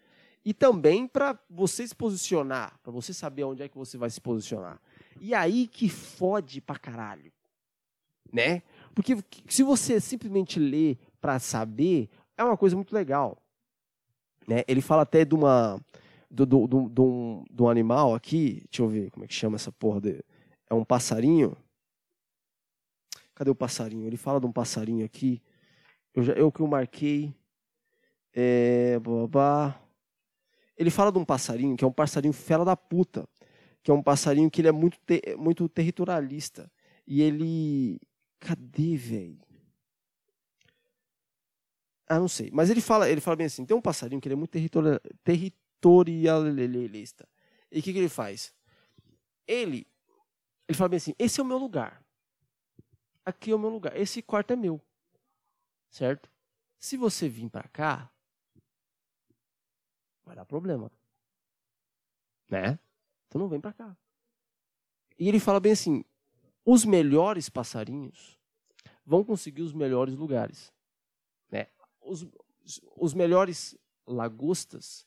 [0.45, 4.19] e também para você se posicionar, para você saber onde é que você vai se
[4.19, 4.82] posicionar.
[5.21, 7.32] E aí que fode pra caralho,
[8.32, 8.61] né?
[8.93, 9.15] Porque
[9.47, 13.38] se você simplesmente lê para saber, é uma coisa muito legal.
[14.45, 14.63] Né?
[14.67, 15.80] Ele fala até de uma
[16.30, 19.55] do, do, do, do, um, do animal aqui, deixa eu ver como é que chama
[19.55, 20.21] essa porra, de,
[20.69, 21.55] é um passarinho,
[23.36, 24.05] Cadê o passarinho?
[24.05, 25.41] Ele fala de um passarinho aqui.
[26.13, 27.34] Eu, já, eu que eu marquei.
[28.34, 29.80] É, babá.
[30.78, 33.28] Ele fala de um passarinho que é um passarinho fela da puta.
[33.82, 36.71] Que é um passarinho que ele é muito, te, muito territorialista.
[37.07, 37.99] E ele.
[38.39, 39.39] Cadê, velho?
[42.08, 42.49] Ah, não sei.
[42.51, 44.99] Mas ele fala, ele fala bem assim: tem um passarinho que ele é muito territorial,
[45.24, 47.28] territorialista.
[47.72, 48.54] E o que, que ele faz?
[49.47, 49.88] Ele,
[50.68, 52.04] ele fala bem assim: esse é o meu lugar.
[53.26, 53.95] Aqui é o meu lugar.
[53.95, 54.82] Esse quarto é meu.
[55.89, 56.30] Certo?
[56.78, 58.12] Se você vir para cá,
[60.26, 60.91] vai dar problema.
[62.49, 62.78] Né?
[63.28, 63.95] Então não vem para cá.
[65.18, 66.04] E ele fala bem assim:
[66.66, 68.38] os melhores passarinhos
[69.06, 70.72] vão conseguir os melhores lugares.
[72.06, 72.28] Os,
[72.95, 73.78] os melhores
[74.08, 75.06] lagostas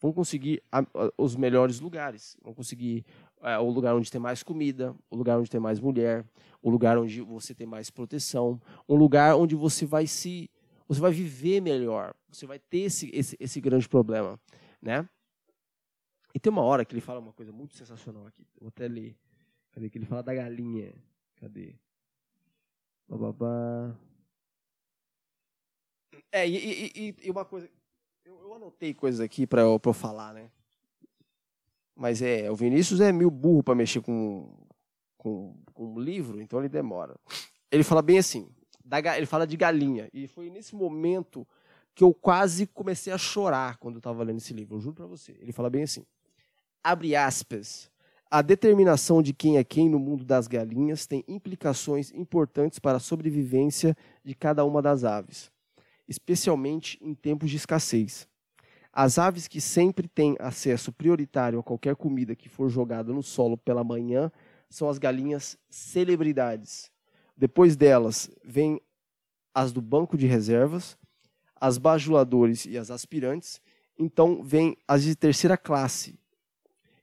[0.00, 2.36] vão conseguir a, a, os melhores lugares.
[2.42, 3.04] Vão conseguir
[3.40, 6.24] é, o lugar onde tem mais comida, o lugar onde tem mais mulher,
[6.62, 10.50] o lugar onde você tem mais proteção, um lugar onde você vai se
[10.88, 14.38] você vai viver melhor, você vai ter esse, esse, esse grande problema,
[14.80, 15.08] né?
[16.32, 18.46] E tem uma hora que ele fala uma coisa muito sensacional aqui.
[18.60, 19.16] Vou até ler.
[19.72, 20.94] Cadê que ele fala da galinha?
[21.36, 21.74] Cadê?
[23.08, 23.96] Bababá.
[26.32, 27.68] É, e, e, e, uma coisa.
[28.24, 30.50] Eu, eu anotei coisas aqui para eu, eu falar, né?
[31.94, 34.52] Mas é, o Vinícius é meio burro para mexer com,
[35.16, 37.16] com, com um livro, então ele demora.
[37.70, 38.48] Ele fala bem assim,
[38.84, 40.08] da, ele fala de galinha.
[40.12, 41.46] E foi nesse momento
[41.94, 45.06] que eu quase comecei a chorar quando eu estava lendo esse livro, eu juro para
[45.06, 45.34] você.
[45.40, 46.04] Ele fala bem assim,
[46.84, 47.90] abre aspas,
[48.30, 53.00] a determinação de quem é quem no mundo das galinhas tem implicações importantes para a
[53.00, 55.50] sobrevivência de cada uma das aves,
[56.08, 58.28] especialmente em tempos de escassez.
[58.92, 63.56] As aves que sempre têm acesso prioritário a qualquer comida que for jogada no solo
[63.56, 64.32] pela manhã
[64.70, 66.90] são as galinhas celebridades.
[67.36, 68.80] Depois delas vêm
[69.54, 70.96] as do banco de reservas,
[71.60, 73.60] as bajuladores e as aspirantes.
[73.98, 76.18] Então vêm as de terceira classe.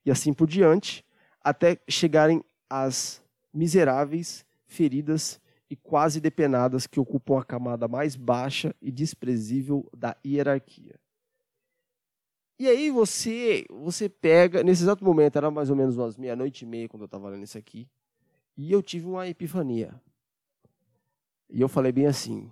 [0.06, 1.06] E assim por diante,
[1.44, 3.22] até chegarem às
[3.54, 5.40] miseráveis, feridas
[5.74, 11.00] e quase depenadas que ocupam a camada mais baixa e desprezível da hierarquia.
[12.60, 16.68] E aí você você pega, nesse exato momento, era mais ou menos umas meia-noite e
[16.68, 17.90] meia quando eu estava lendo isso aqui,
[18.56, 20.00] e eu tive uma epifania.
[21.50, 22.52] E eu falei bem assim: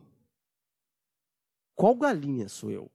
[1.75, 2.91] qual galinha sou eu?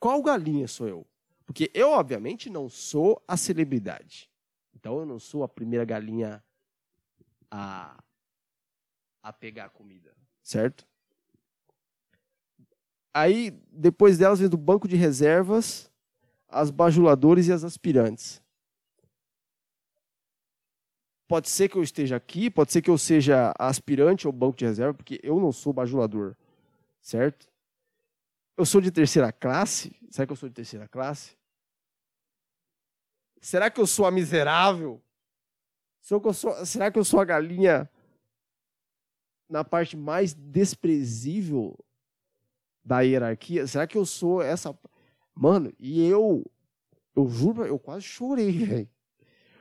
[0.00, 1.06] Qual galinha sou eu?
[1.46, 4.28] Porque eu, obviamente, não sou a celebridade.
[4.84, 6.44] Então eu não sou a primeira galinha
[7.50, 8.04] a,
[9.22, 10.86] a pegar comida, certo?
[13.14, 15.90] Aí, depois delas, vem do banco de reservas,
[16.46, 18.42] as bajuladores e as aspirantes.
[21.26, 24.66] Pode ser que eu esteja aqui, pode ser que eu seja aspirante ao banco de
[24.66, 26.36] reserva, porque eu não sou bajulador,
[27.00, 27.50] certo?
[28.54, 29.96] Eu sou de terceira classe?
[30.10, 31.38] Será que eu sou de terceira classe?
[33.44, 35.02] Será que eu sou a miserável?
[36.64, 37.90] Será que eu sou a galinha
[39.46, 41.78] na parte mais desprezível
[42.82, 43.66] da hierarquia?
[43.66, 44.74] Será que eu sou essa.
[45.34, 46.50] Mano, e eu.
[47.14, 48.90] Eu juro, eu quase chorei, velho.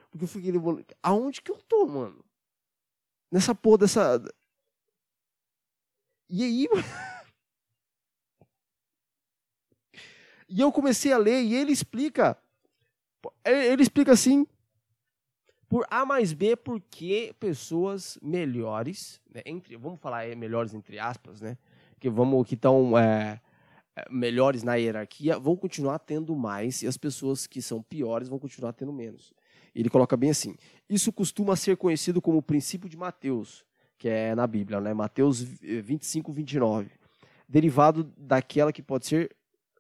[0.09, 0.85] Porque eu fiquei lembrando.
[1.03, 2.23] Aonde que eu tô, mano?
[3.29, 4.23] Nessa porra dessa.
[6.29, 6.83] E aí, mano.
[10.47, 12.41] E eu comecei a ler e ele explica.
[13.45, 14.45] Ele explica assim.
[15.69, 21.41] Por A mais B, porque pessoas melhores, né, entre, vamos falar é, melhores entre aspas,
[21.41, 21.57] né?
[22.03, 23.39] que vamos que estão é,
[23.95, 28.37] é, melhores na hierarquia vão continuar tendo mais e as pessoas que são piores vão
[28.37, 29.33] continuar tendo menos.
[29.73, 30.57] Ele coloca bem assim:
[30.89, 33.65] isso costuma ser conhecido como o princípio de Mateus,
[33.97, 34.93] que é na Bíblia, né?
[34.93, 36.91] Mateus 25, 29,
[37.47, 39.33] derivado daquela que pode ser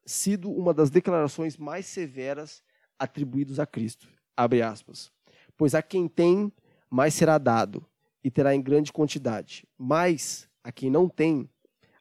[0.05, 2.63] sido uma das declarações mais severas
[3.03, 4.07] atribuídas a Cristo.
[4.35, 5.11] Abre aspas.
[5.57, 6.51] Pois a quem tem,
[6.89, 7.85] mais será dado,
[8.23, 9.67] e terá em grande quantidade.
[9.77, 11.49] Mas a quem não tem,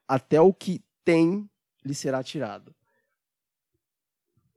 [0.06, 1.48] até o que tem
[1.84, 2.74] lhe será tirado.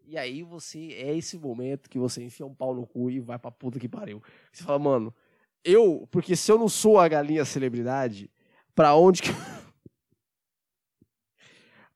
[0.07, 3.39] E aí você é esse momento que você enfia um pau no cu e vai
[3.39, 4.21] pra puta que pariu.
[4.53, 5.13] Você fala, mano,
[5.63, 8.31] eu, porque se eu não sou a galinha celebridade,
[8.75, 9.29] pra onde que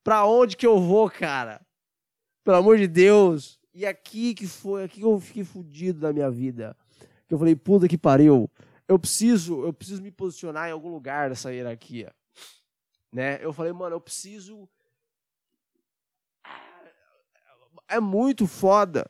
[0.04, 1.64] Pra onde que eu vou, cara?
[2.44, 3.59] Pelo amor de Deus.
[3.74, 6.76] E aqui que foi, aqui que eu fiquei fudido da minha vida.
[7.28, 8.50] Que eu falei, puta que pariu.
[8.88, 12.14] Eu preciso, eu preciso me posicionar em algum lugar dessa hierarquia
[13.12, 13.44] né?
[13.44, 14.70] Eu falei, mano, eu preciso.
[17.88, 19.10] É muito foda.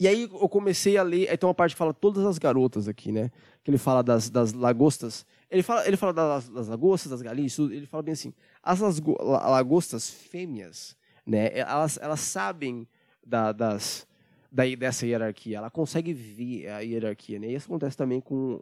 [0.00, 1.28] E aí eu comecei a ler.
[1.28, 3.30] Aí tem uma parte que fala todas as garotas aqui, né?
[3.64, 5.26] Que ele fala das, das lagostas.
[5.50, 7.72] Ele fala, ele fala das, das lagostas, das galinhas, tudo.
[7.72, 8.32] Ele fala bem assim:
[8.62, 10.96] as lagostas fêmeas,
[11.28, 11.50] né?
[11.52, 12.88] Elas, elas sabem
[13.24, 14.06] da, das,
[14.50, 15.58] da, dessa hierarquia.
[15.58, 17.48] Ela consegue ver a hierarquia, né?
[17.48, 18.60] E isso acontece também com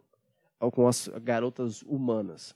[0.71, 2.55] com as garotas humanas.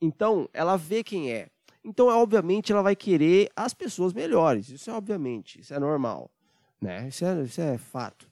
[0.00, 1.48] Então, ela vê quem é.
[1.84, 4.68] Então, obviamente, ela vai querer as pessoas melhores.
[4.70, 6.28] Isso é obviamente, isso é normal,
[6.80, 7.06] né?
[7.06, 8.28] Isso é, isso é fato.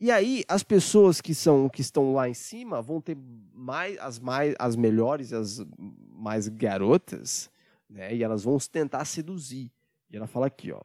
[0.00, 3.16] E aí, as pessoas que são que estão lá em cima vão ter
[3.52, 7.50] mais as mais as melhores, as mais garotas,
[7.88, 8.14] né?
[8.14, 9.70] E elas vão tentar seduzir.
[10.14, 10.80] E ela fala aqui, ó.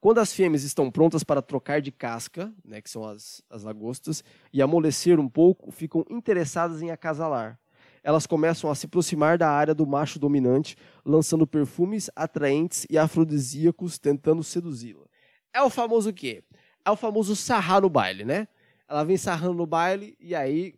[0.00, 4.24] Quando as fêmeas estão prontas para trocar de casca, né, que são as, as lagostas,
[4.52, 7.56] e amolecer um pouco, ficam interessadas em acasalar.
[8.02, 14.00] Elas começam a se aproximar da área do macho dominante, lançando perfumes atraentes e afrodisíacos,
[14.00, 15.06] tentando seduzi-la.
[15.52, 16.42] É o famoso quê?
[16.84, 18.48] É o famoso sarrar no baile, né?
[18.88, 20.74] Ela vem sarrando no baile e aí.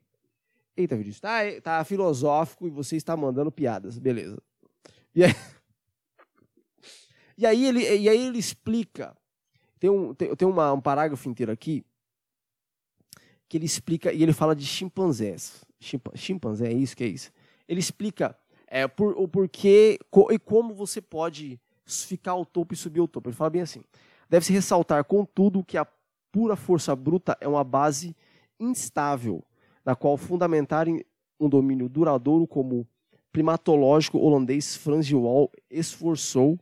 [0.76, 4.38] Eita, vídeo, tá, tá filosófico e você está mandando piadas, beleza.
[5.14, 5.34] E aí.
[7.40, 9.16] E aí ele, e aí ele explica,
[9.78, 11.82] tem, um, tem, tem uma, um parágrafo inteiro aqui,
[13.48, 15.64] que ele explica, e ele fala de chimpanzés.
[15.80, 17.32] Chimpa, chimpanzé, é isso que é isso?
[17.66, 18.36] Ele explica
[18.66, 23.08] é, por, o porquê co, e como você pode ficar ao topo e subir ao
[23.08, 23.30] topo.
[23.30, 23.82] Ele fala bem assim,
[24.28, 25.86] deve-se ressaltar, contudo, que a
[26.30, 28.14] pura força bruta é uma base
[28.60, 29.42] instável,
[29.82, 30.86] na qual fundamentar
[31.40, 32.86] um domínio duradouro como
[33.32, 36.58] primatológico holandês Franz de Waal esforçou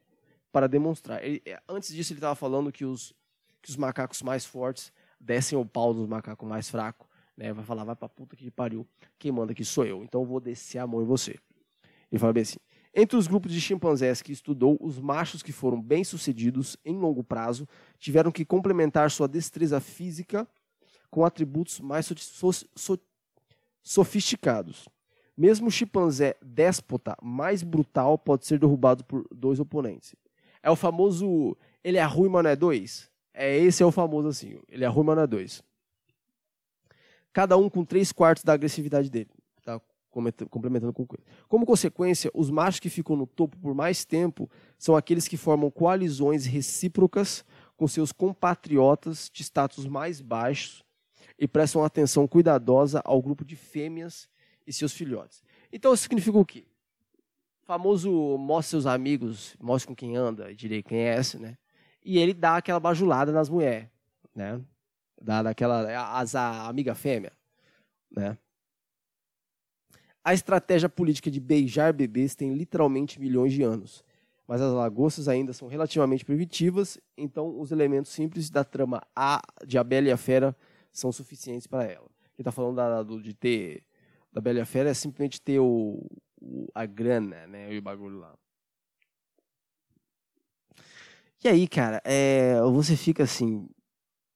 [0.52, 1.22] para demonstrar.
[1.24, 3.14] Ele, é, antes disso, ele estava falando que os,
[3.62, 7.06] que os macacos mais fortes descem o pau dos macacos mais fracos.
[7.36, 7.52] Né?
[7.52, 8.86] Vai falar, vai pra puta que pariu.
[9.18, 10.02] Quem manda aqui sou eu.
[10.02, 11.38] Então eu vou descer a mão em você.
[12.10, 12.58] Ele fala bem assim.
[12.94, 17.68] Entre os grupos de chimpanzés que estudou, os machos que foram bem-sucedidos em longo prazo
[17.98, 20.48] tiveram que complementar sua destreza física
[21.10, 22.98] com atributos mais so so so
[23.82, 24.88] sofisticados.
[25.36, 30.14] Mesmo o chimpanzé déspota mais brutal pode ser derrubado por dois oponentes.
[30.62, 31.56] É o famoso.
[31.82, 33.10] Ele é ruim, mas não é dois?
[33.32, 34.58] É, esse é o famoso assim.
[34.68, 35.62] Ele é ruim, mas não é dois.
[37.32, 39.30] Cada um com três quartos da agressividade dele.
[39.64, 39.80] Tá
[40.50, 41.22] complementando com coisa.
[41.48, 45.70] Como consequência, os machos que ficam no topo por mais tempo são aqueles que formam
[45.70, 47.44] coalizões recíprocas
[47.76, 50.84] com seus compatriotas de status mais baixos
[51.38, 54.28] e prestam atenção cuidadosa ao grupo de fêmeas
[54.66, 55.42] e seus filhotes.
[55.72, 56.64] Então, isso significa o quê?
[57.68, 61.58] Famoso mostre seus amigos, mostre com quem anda, direi quem é esse, né?
[62.02, 63.86] E ele dá aquela bajulada nas mulheres,
[64.34, 64.58] né?
[65.20, 67.30] Dá daquela as a amiga fêmea,
[68.10, 68.38] né?
[70.24, 74.02] A estratégia política de beijar bebês tem literalmente milhões de anos,
[74.46, 79.76] mas as lagostas ainda são relativamente primitivas, então os elementos simples da trama A de
[79.76, 80.56] A Bela e a Fera
[80.90, 82.08] são suficientes para ela.
[82.34, 83.84] Quem está falando da, do, de ter
[84.32, 86.02] da Bela e a Fera é simplesmente ter o,
[86.74, 87.72] a grana, né?
[87.72, 88.34] E o bagulho lá.
[91.42, 93.68] E aí, cara, é, você fica assim,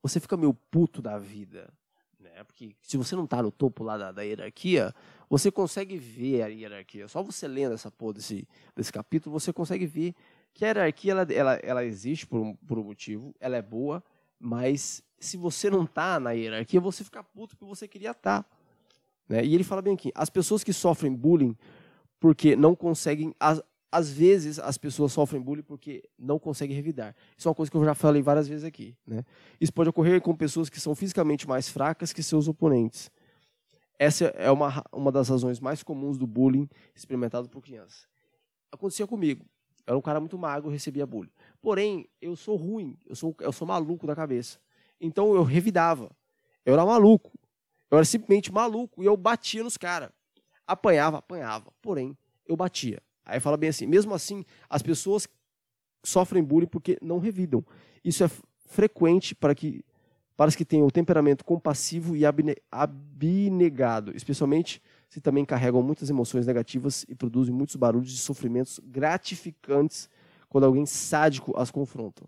[0.01, 1.73] você fica meio puto da vida,
[2.21, 2.45] né?
[2.45, 4.95] Porque se você não tá no topo lá da, da hierarquia,
[5.29, 7.09] você consegue ver a hierarquia.
[7.09, 8.47] Só você lendo essa porra desse,
[8.77, 10.15] desse capítulo, você consegue ver
[10.55, 14.03] que a hierarquia ela, ela, ela existe por um, por um motivo, ela é boa,
[14.39, 18.43] mas se você não tá na hierarquia, você fica puto porque você queria estar.
[18.43, 18.49] Tá,
[19.29, 19.45] né?
[19.45, 21.57] E ele fala bem aqui, as pessoas que sofrem bullying
[22.23, 23.35] porque não conseguem.
[23.41, 23.61] Às,
[23.91, 27.17] às vezes as pessoas sofrem bullying porque não conseguem revidar.
[27.37, 28.97] Isso é uma coisa que eu já falei várias vezes aqui.
[29.05, 29.25] Né?
[29.61, 33.11] Isso pode ocorrer com pessoas que são fisicamente mais fracas que seus oponentes.
[33.99, 38.07] Essa é uma, uma das razões mais comuns do bullying experimentado por crianças.
[38.71, 39.45] Acontecia comigo.
[39.85, 41.33] Eu era um cara muito magro, recebia bullying.
[41.61, 44.61] Porém, eu sou ruim, eu sou, eu sou maluco da cabeça.
[45.01, 46.09] Então eu revidava.
[46.65, 47.33] Eu era maluco.
[47.91, 50.11] Eu era simplesmente maluco e eu batia nos caras.
[50.73, 51.73] Apanhava, apanhava.
[51.81, 52.17] Porém,
[52.47, 53.03] eu batia.
[53.25, 55.29] Aí fala bem assim, mesmo assim, as pessoas
[56.03, 57.65] sofrem bullying porque não revidam.
[58.05, 58.31] Isso é
[58.67, 59.85] frequente para que
[60.37, 62.25] para os que têm o temperamento compassivo e
[62.71, 70.09] abnegado, especialmente se também carregam muitas emoções negativas e produzem muitos barulhos de sofrimentos gratificantes
[70.49, 72.25] quando alguém sádico as confronta.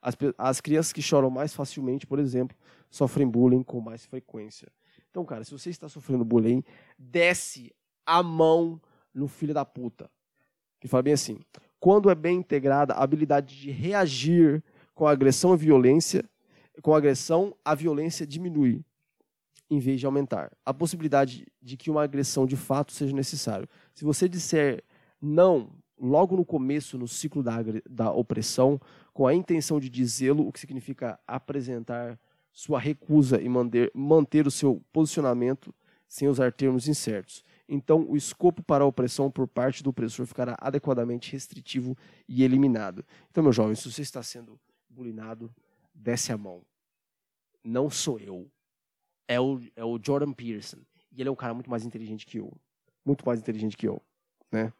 [0.00, 2.56] As, as crianças que choram mais facilmente, por exemplo,
[2.90, 4.68] sofrem bullying com mais frequência.
[5.16, 6.62] Então, cara, se você está sofrendo bullying,
[6.98, 8.78] desce a mão
[9.14, 10.10] no filho da puta.
[10.78, 11.40] Que fala bem assim:
[11.80, 14.62] quando é bem integrada a habilidade de reagir
[14.94, 16.22] com agressão e violência,
[16.82, 18.84] com agressão, a violência diminui
[19.70, 20.52] em vez de aumentar.
[20.66, 23.66] A possibilidade de que uma agressão de fato seja necessária.
[23.94, 24.84] Se você disser
[25.18, 27.56] não logo no começo, no ciclo da,
[27.88, 28.78] da opressão,
[29.14, 32.18] com a intenção de dizê-lo, o que significa apresentar
[32.56, 35.74] sua recusa em manter, manter o seu posicionamento
[36.08, 37.44] sem usar termos incertos.
[37.68, 41.94] Então, o escopo para a opressão por parte do opressor ficará adequadamente restritivo
[42.26, 43.04] e eliminado.
[43.30, 45.54] Então, meu jovem, se você está sendo bulinado,
[45.94, 46.62] desce a mão.
[47.62, 48.50] Não sou eu.
[49.28, 50.78] é o, é o Jordan Peterson.
[51.12, 52.50] E ele é um cara muito mais inteligente que eu.
[53.04, 54.00] Muito mais inteligente que eu,
[54.50, 54.72] né?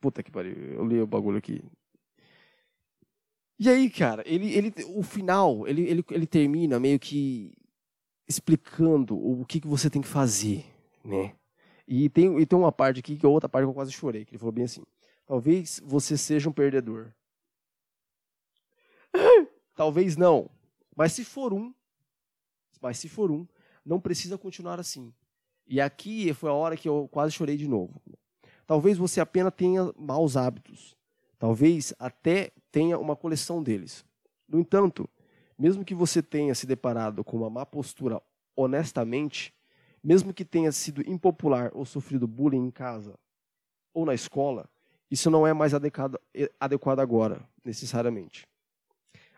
[0.00, 1.60] Puta que pariu, eu li o bagulho aqui.
[3.58, 7.52] E aí, cara, ele, ele, o final, ele, ele, ele termina meio que
[8.26, 10.64] explicando o que, que você tem que fazer,
[11.04, 11.36] né?
[11.86, 14.24] E tem, e tem uma parte aqui, que é outra parte que eu quase chorei,
[14.24, 14.82] que ele falou bem assim,
[15.26, 17.12] talvez você seja um perdedor.
[19.76, 20.50] talvez não,
[20.96, 21.72] mas se for um,
[22.80, 23.46] mas se for um,
[23.84, 25.12] não precisa continuar assim.
[25.66, 28.02] E aqui foi a hora que eu quase chorei de novo.
[28.66, 30.96] Talvez você apenas tenha maus hábitos.
[31.38, 34.04] Talvez até tenha uma coleção deles.
[34.48, 35.08] No entanto,
[35.56, 38.20] mesmo que você tenha se deparado com uma má postura
[38.56, 39.54] honestamente,
[40.02, 43.14] mesmo que tenha sido impopular ou sofrido bullying em casa
[43.94, 44.68] ou na escola,
[45.08, 46.18] isso não é mais adequado,
[46.58, 48.44] adequado agora, necessariamente.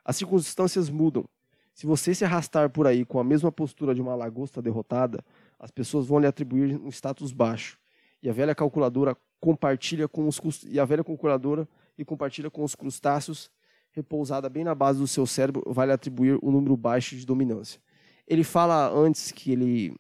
[0.02, 1.28] As circunstâncias mudam.
[1.74, 5.22] Se você se arrastar por aí com a mesma postura de uma lagosta derrotada,
[5.58, 7.78] as pessoas vão lhe atribuir um status baixo.
[8.22, 11.68] E a velha calculadora compartilha com os e a velha calculadora
[11.98, 13.50] e compartilha com os crustáceos
[13.96, 17.80] repousada bem na base do seu cérebro vai lhe atribuir um número baixo de dominância.
[18.28, 19.94] Ele fala antes que ele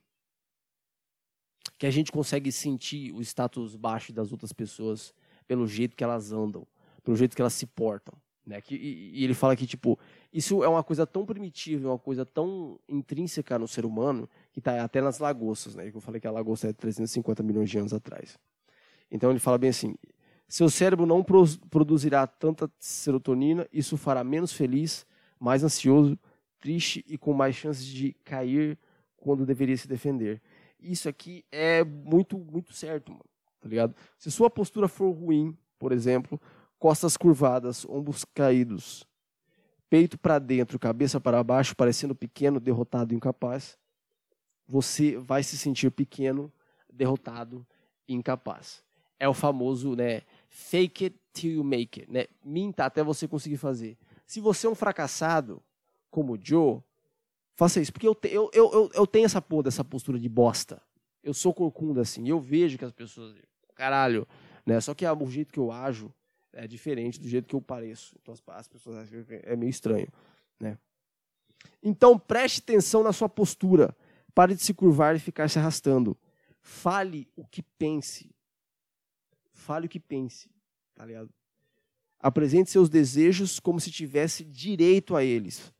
[1.78, 5.14] que a gente consegue sentir o status baixo das outras pessoas
[5.46, 6.66] pelo jeito que elas andam,
[7.02, 8.14] pelo jeito que elas se portam.
[8.46, 8.60] Né?
[8.60, 9.98] Que, e, e, ele fala que, tipo,
[10.32, 14.82] isso é uma coisa tão primitiva, uma coisa tão intrínseca no ser humano, que está
[14.84, 15.90] até nas lagostas, né?
[15.92, 18.38] Eu falei que a lagosta é 350 milhões de anos atrás.
[19.10, 19.96] Então ele fala bem assim:
[20.48, 25.06] seu cérebro não produzirá tanta serotonina, isso fará menos feliz,
[25.38, 26.18] mais ansioso,
[26.60, 28.78] triste e com mais chances de cair
[29.16, 30.40] quando deveria se defender.
[30.80, 33.24] Isso aqui é muito, muito certo, mano,
[33.60, 33.94] tá ligado?
[34.18, 36.40] Se sua postura for ruim, por exemplo,
[36.78, 39.06] costas curvadas, ombros caídos,
[39.90, 43.78] peito para dentro, cabeça para baixo, parecendo pequeno, derrotado e incapaz,
[44.66, 46.52] você vai se sentir pequeno,
[46.92, 47.66] derrotado
[48.06, 48.82] e incapaz.
[49.18, 52.26] É o famoso, né, fake it till you make it, né?
[52.44, 53.96] Minta até você conseguir fazer.
[54.26, 55.62] Se você é um fracassado,
[56.10, 56.80] como o Joe,
[57.54, 57.92] faça isso.
[57.92, 60.82] Porque eu, te, eu, eu, eu, tenho essa porra dessa postura de bosta.
[61.22, 62.28] Eu sou corcunda assim.
[62.28, 63.36] Eu vejo que as pessoas.
[63.74, 64.26] Caralho.
[64.64, 64.80] Né?
[64.80, 66.12] Só que o jeito que eu ajo
[66.52, 68.16] é diferente do jeito que eu pareço.
[68.20, 70.08] Então as, as pessoas acham que é meio estranho.
[70.58, 70.78] Né?
[71.82, 73.94] Então preste atenção na sua postura.
[74.34, 76.16] Pare de se curvar e ficar se arrastando.
[76.60, 78.34] Fale o que pense.
[79.56, 80.50] Fale o que pense.
[80.94, 81.30] Tá ligado?
[82.18, 85.74] Apresente seus desejos como se tivesse direito a eles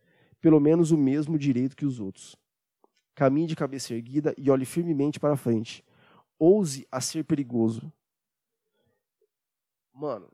[0.47, 2.37] pelo menos o mesmo direito que os outros.
[3.17, 5.85] Caminhe de cabeça erguida e olhe firmemente para frente.
[6.39, 7.93] Ouse a ser perigoso.
[9.93, 10.31] Mano,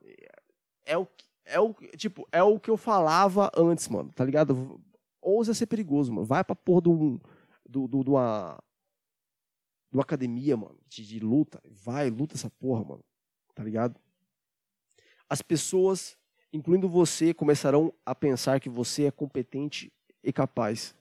[0.84, 1.06] é o
[1.46, 4.78] é o tipo, é o que eu falava antes, mano, tá ligado?
[5.20, 6.26] Ouse a ser perigoso, mano.
[6.26, 7.20] Vai pra porra do
[7.66, 11.58] do, do, do uma academia, mano, de, de luta.
[11.70, 13.04] Vai, luta essa porra, mano.
[13.54, 13.96] Tá ligado?
[15.28, 16.16] As pessoas,
[16.52, 19.92] incluindo você, começarão a pensar que você é competente
[20.22, 20.94] e capaz.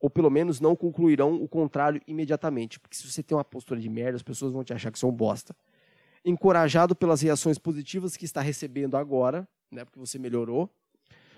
[0.00, 2.78] Ou pelo menos não concluirão o contrário imediatamente.
[2.78, 5.10] Porque se você tem uma postura de merda, as pessoas vão te achar que são
[5.12, 5.54] bosta.
[6.24, 10.68] Encorajado pelas reações positivas que está recebendo agora, né, porque você melhorou,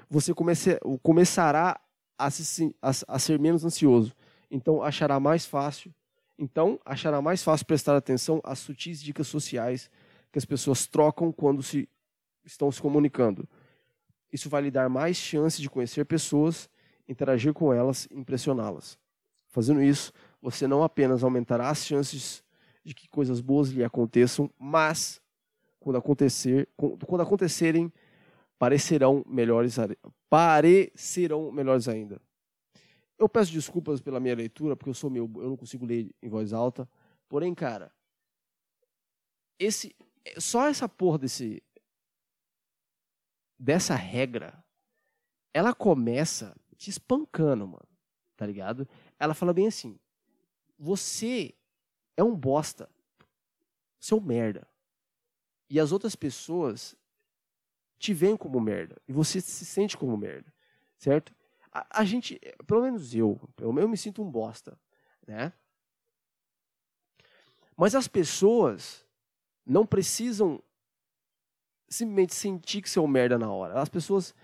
[0.09, 1.79] você comece, começará
[2.17, 4.15] a, se, a, a ser menos ansioso.
[4.51, 5.95] Então achará mais fácil.
[6.39, 9.91] Então achará mais fácil prestar atenção às sutis dicas sociais
[10.33, 11.89] que as pessoas trocam quando se
[12.45, 13.49] estão se comunicando.
[14.33, 16.69] Isso vai lhe dar mais chance de conhecer pessoas
[17.09, 18.99] interagir com elas impressioná-las.
[19.49, 20.13] Fazendo isso,
[20.43, 22.45] você não apenas aumentará as chances
[22.85, 25.21] de que coisas boas lhe aconteçam, mas
[25.81, 27.93] quando acontecer, quando acontecerem,
[28.59, 29.77] parecerão melhores,
[30.29, 32.21] parecerão melhores ainda.
[33.19, 36.29] Eu peço desculpas pela minha leitura, porque eu sou meu, eu não consigo ler em
[36.29, 36.89] voz alta.
[37.29, 37.91] Porém, cara,
[39.59, 39.95] esse
[40.39, 41.63] só essa porra desse
[43.59, 44.65] dessa regra,
[45.53, 47.89] ela começa te espancando, mano.
[48.37, 48.89] Tá ligado?
[49.19, 49.99] Ela fala bem assim:
[50.79, 51.55] você
[52.17, 52.89] é um bosta.
[53.99, 54.67] Você é um merda.
[55.69, 56.97] E as outras pessoas
[57.99, 58.97] te veem como merda.
[59.09, 60.55] E você se sente como merda.
[60.97, 61.35] Certo?
[61.71, 64.79] A, a gente, pelo menos eu, pelo menos eu me sinto um bosta.
[65.27, 65.53] Né?
[67.77, 69.05] Mas as pessoas
[69.69, 70.63] não precisam
[71.89, 73.81] simplesmente sentir que você é um merda na hora.
[73.81, 74.35] As pessoas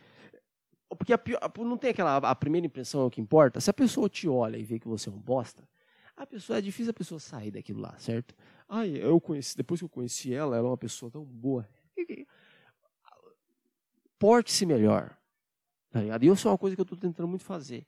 [0.95, 1.21] porque a,
[1.59, 2.17] não tem aquela.
[2.17, 3.61] A primeira impressão é o que importa.
[3.61, 5.69] Se a pessoa te olha e vê que você é um bosta,
[6.17, 8.35] a pessoa é difícil a pessoa sair daquilo lá, certo?
[8.69, 11.69] Ai, eu conheci, depois que eu conheci ela, ela é uma pessoa tão boa.
[14.19, 15.17] Porte-se melhor.
[15.91, 16.01] Tá?
[16.03, 17.87] E isso é uma coisa que eu estou tentando muito fazer.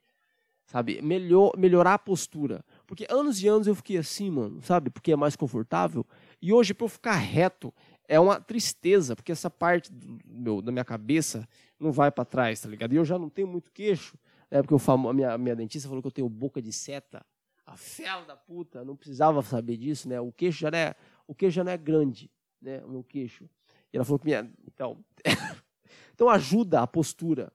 [0.66, 1.00] Sabe?
[1.00, 2.64] Melhor, melhorar a postura.
[2.86, 4.90] Porque anos e anos eu fiquei assim, mano, sabe?
[4.90, 6.06] Porque é mais confortável.
[6.40, 7.74] E hoje, para eu ficar reto,
[8.08, 9.90] é uma tristeza, porque essa parte
[10.24, 12.92] meu, da minha cabeça não vai para trás, tá ligado?
[12.92, 14.16] E eu já não tenho muito queixo,
[14.50, 14.62] né?
[14.62, 17.24] Porque eu famo, a minha, minha dentista falou que eu tenho boca de seta.
[17.66, 20.20] A fela da puta, não precisava saber disso, né?
[20.20, 20.94] O queixo já não é,
[21.26, 22.30] o queixo já não é grande,
[22.62, 22.82] né?
[22.84, 23.50] O meu queixo.
[23.92, 24.48] E ela falou que minha.
[24.64, 25.04] Então,
[26.14, 27.52] então ajuda a postura.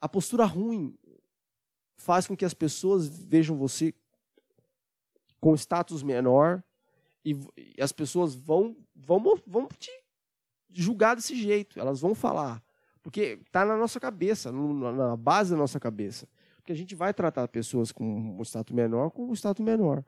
[0.00, 0.96] A postura ruim
[1.96, 3.94] faz com que as pessoas vejam você
[5.40, 6.62] com status menor
[7.24, 9.90] e, e as pessoas vão, vão, vão te
[10.70, 11.78] julgar desse jeito.
[11.78, 12.62] Elas vão falar.
[13.02, 16.28] Porque está na nossa cabeça, no, na base da nossa cabeça.
[16.56, 18.04] Porque a gente vai tratar pessoas com
[18.38, 20.04] um status menor com um status menor.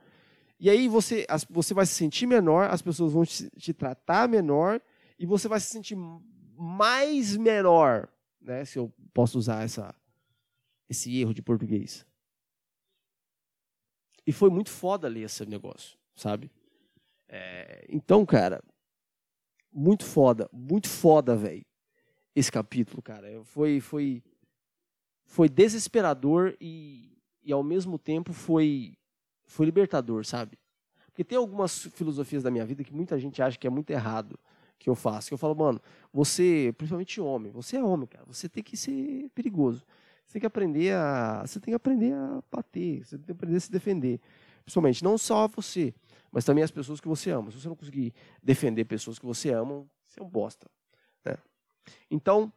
[0.58, 4.28] E aí você, as, você vai se sentir menor, as pessoas vão te, te tratar
[4.28, 4.80] menor
[5.18, 5.96] e você vai se sentir
[6.56, 8.08] mais menor,
[8.40, 8.64] né?
[8.64, 9.94] Se eu posso usar essa,
[10.88, 12.04] esse erro de português.
[14.28, 16.50] E foi muito foda ler esse negócio, sabe?
[17.26, 18.62] É, então, cara,
[19.72, 21.64] muito foda, muito foda, velho.
[22.36, 24.22] Esse capítulo, cara, foi foi
[25.24, 28.98] foi desesperador e, e ao mesmo tempo foi
[29.46, 30.58] foi libertador, sabe?
[31.06, 34.38] Porque tem algumas filosofias da minha vida que muita gente acha que é muito errado
[34.78, 35.28] que eu faço.
[35.28, 35.80] Que eu falo, mano,
[36.12, 39.86] você, principalmente homem, você é homem, cara, você tem que ser perigoso.
[40.28, 43.56] Você tem que aprender a, você tem que aprender a bater, você tem que aprender
[43.56, 44.20] a se defender.
[44.62, 45.94] Principalmente, não só você,
[46.30, 47.50] mas também as pessoas que você ama.
[47.50, 48.12] Se você não conseguir
[48.42, 50.70] defender pessoas que você ama, você é um bosta.
[51.24, 51.34] Né?
[52.10, 52.52] Então,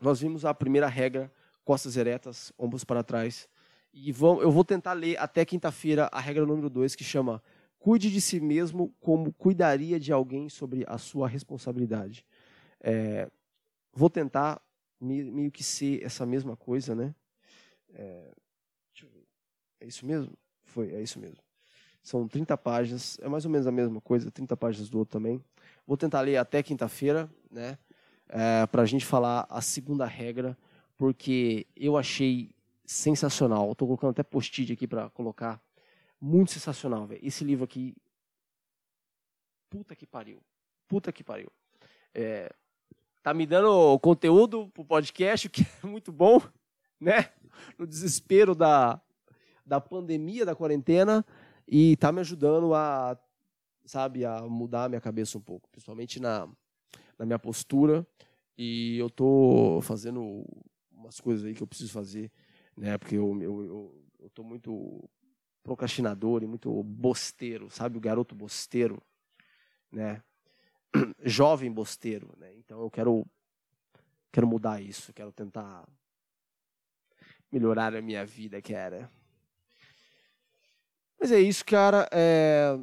[0.00, 1.28] nós vimos a primeira regra,
[1.64, 3.48] costas eretas, ombros para trás.
[3.92, 7.42] E vão, eu vou tentar ler até quinta-feira a regra número 2, que chama
[7.80, 12.24] Cuide de si mesmo como cuidaria de alguém sobre a sua responsabilidade.
[12.80, 13.28] É,
[13.92, 14.62] vou tentar
[15.00, 17.14] meio que ser essa mesma coisa, né?
[17.94, 18.32] É,
[19.80, 20.36] é isso mesmo?
[20.64, 21.38] Foi, é isso mesmo.
[22.02, 25.42] São 30 páginas, é mais ou menos a mesma coisa, 30 páginas do outro também.
[25.86, 27.78] Vou tentar ler até quinta-feira, né?
[28.28, 30.56] É, para a gente falar a segunda regra,
[30.96, 32.50] porque eu achei
[32.84, 33.72] sensacional.
[33.72, 35.62] Estou colocando até post-it aqui para colocar.
[36.20, 37.20] Muito sensacional, velho.
[37.22, 37.94] Esse livro aqui.
[39.70, 40.42] Puta que pariu.
[40.88, 41.50] Puta que pariu.
[42.14, 42.52] É,
[43.22, 46.40] tá me dando conteúdo pro podcast, o que é muito bom,
[47.00, 47.30] né?
[47.78, 49.00] No desespero da,
[49.66, 51.24] da pandemia, da quarentena,
[51.66, 53.18] e tá me ajudando a,
[53.84, 56.48] sabe, a mudar a minha cabeça um pouco, principalmente na,
[57.18, 58.06] na minha postura.
[58.56, 60.44] E eu tô fazendo
[60.90, 62.30] umas coisas aí que eu preciso fazer,
[62.76, 62.96] né?
[62.98, 65.08] Porque eu, eu, eu, eu tô muito
[65.62, 67.98] procrastinador e muito bosteiro, sabe?
[67.98, 69.02] O garoto bosteiro,
[69.92, 70.22] né?
[71.24, 72.54] jovem bosteiro, né?
[72.56, 73.26] Então eu quero
[74.32, 75.88] quero mudar isso, quero tentar
[77.50, 79.10] melhorar a minha vida, cara.
[81.18, 82.08] Mas é isso, cara.
[82.12, 82.78] É...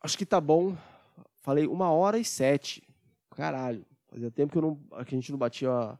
[0.00, 0.76] Acho que tá bom.
[1.42, 2.82] Falei uma hora e sete.
[3.30, 3.84] Caralho.
[4.08, 5.98] Fazia tempo que, não, que a gente não batia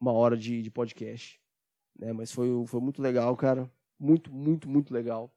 [0.00, 1.40] uma hora de, de podcast.
[1.98, 2.12] Né?
[2.12, 3.70] Mas foi, foi muito legal, cara.
[3.98, 5.32] Muito, muito, muito legal.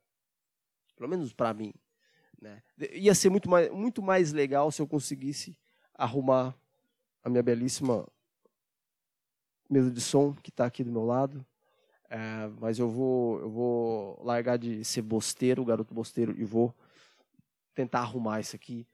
[0.97, 1.73] Pelo menos para mim.
[2.41, 2.61] Né?
[2.93, 5.57] Ia ser muito mais, muito mais legal se eu conseguisse
[5.93, 6.55] arrumar
[7.23, 8.07] a minha belíssima
[9.69, 11.45] mesa de som que está aqui do meu lado.
[12.09, 16.73] É, mas eu vou, eu vou largar de ser bosteiro, garoto bosteiro, e vou
[17.75, 18.87] tentar arrumar isso aqui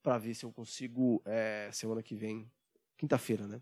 [0.00, 2.48] para ver se eu consigo é, semana que vem,
[2.96, 3.60] quinta-feira, né?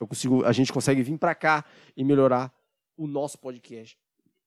[0.00, 1.64] Eu consigo, a gente consegue vir para cá
[1.96, 2.52] e melhorar
[2.96, 3.96] o nosso podcast,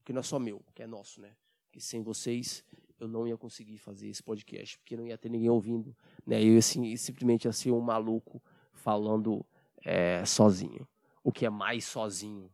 [0.03, 1.33] que não é só meu, que é nosso, né?
[1.73, 2.63] Que sem vocês
[2.99, 6.41] eu não ia conseguir fazer esse podcast, porque não ia ter ninguém ouvindo, né?
[6.41, 8.39] Eu assim, simplesmente ia ser um maluco
[8.71, 9.43] falando
[9.83, 10.87] é, sozinho,
[11.23, 12.51] o que é mais sozinho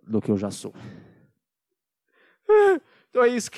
[0.00, 0.72] do que eu já sou.
[3.10, 3.48] Então é isso.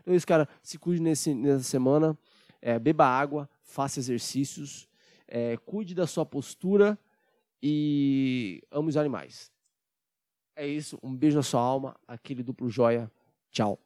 [0.00, 0.48] Então é isso, cara.
[0.62, 2.18] Se cuide nesse, nessa semana,
[2.60, 4.88] é, beba água, faça exercícios,
[5.28, 6.98] é, cuide da sua postura
[7.62, 9.52] e ame os animais.
[10.56, 10.98] É isso.
[11.02, 11.96] Um beijo na sua alma.
[12.06, 13.10] Aquele duplo joia.
[13.52, 13.80] Ciao.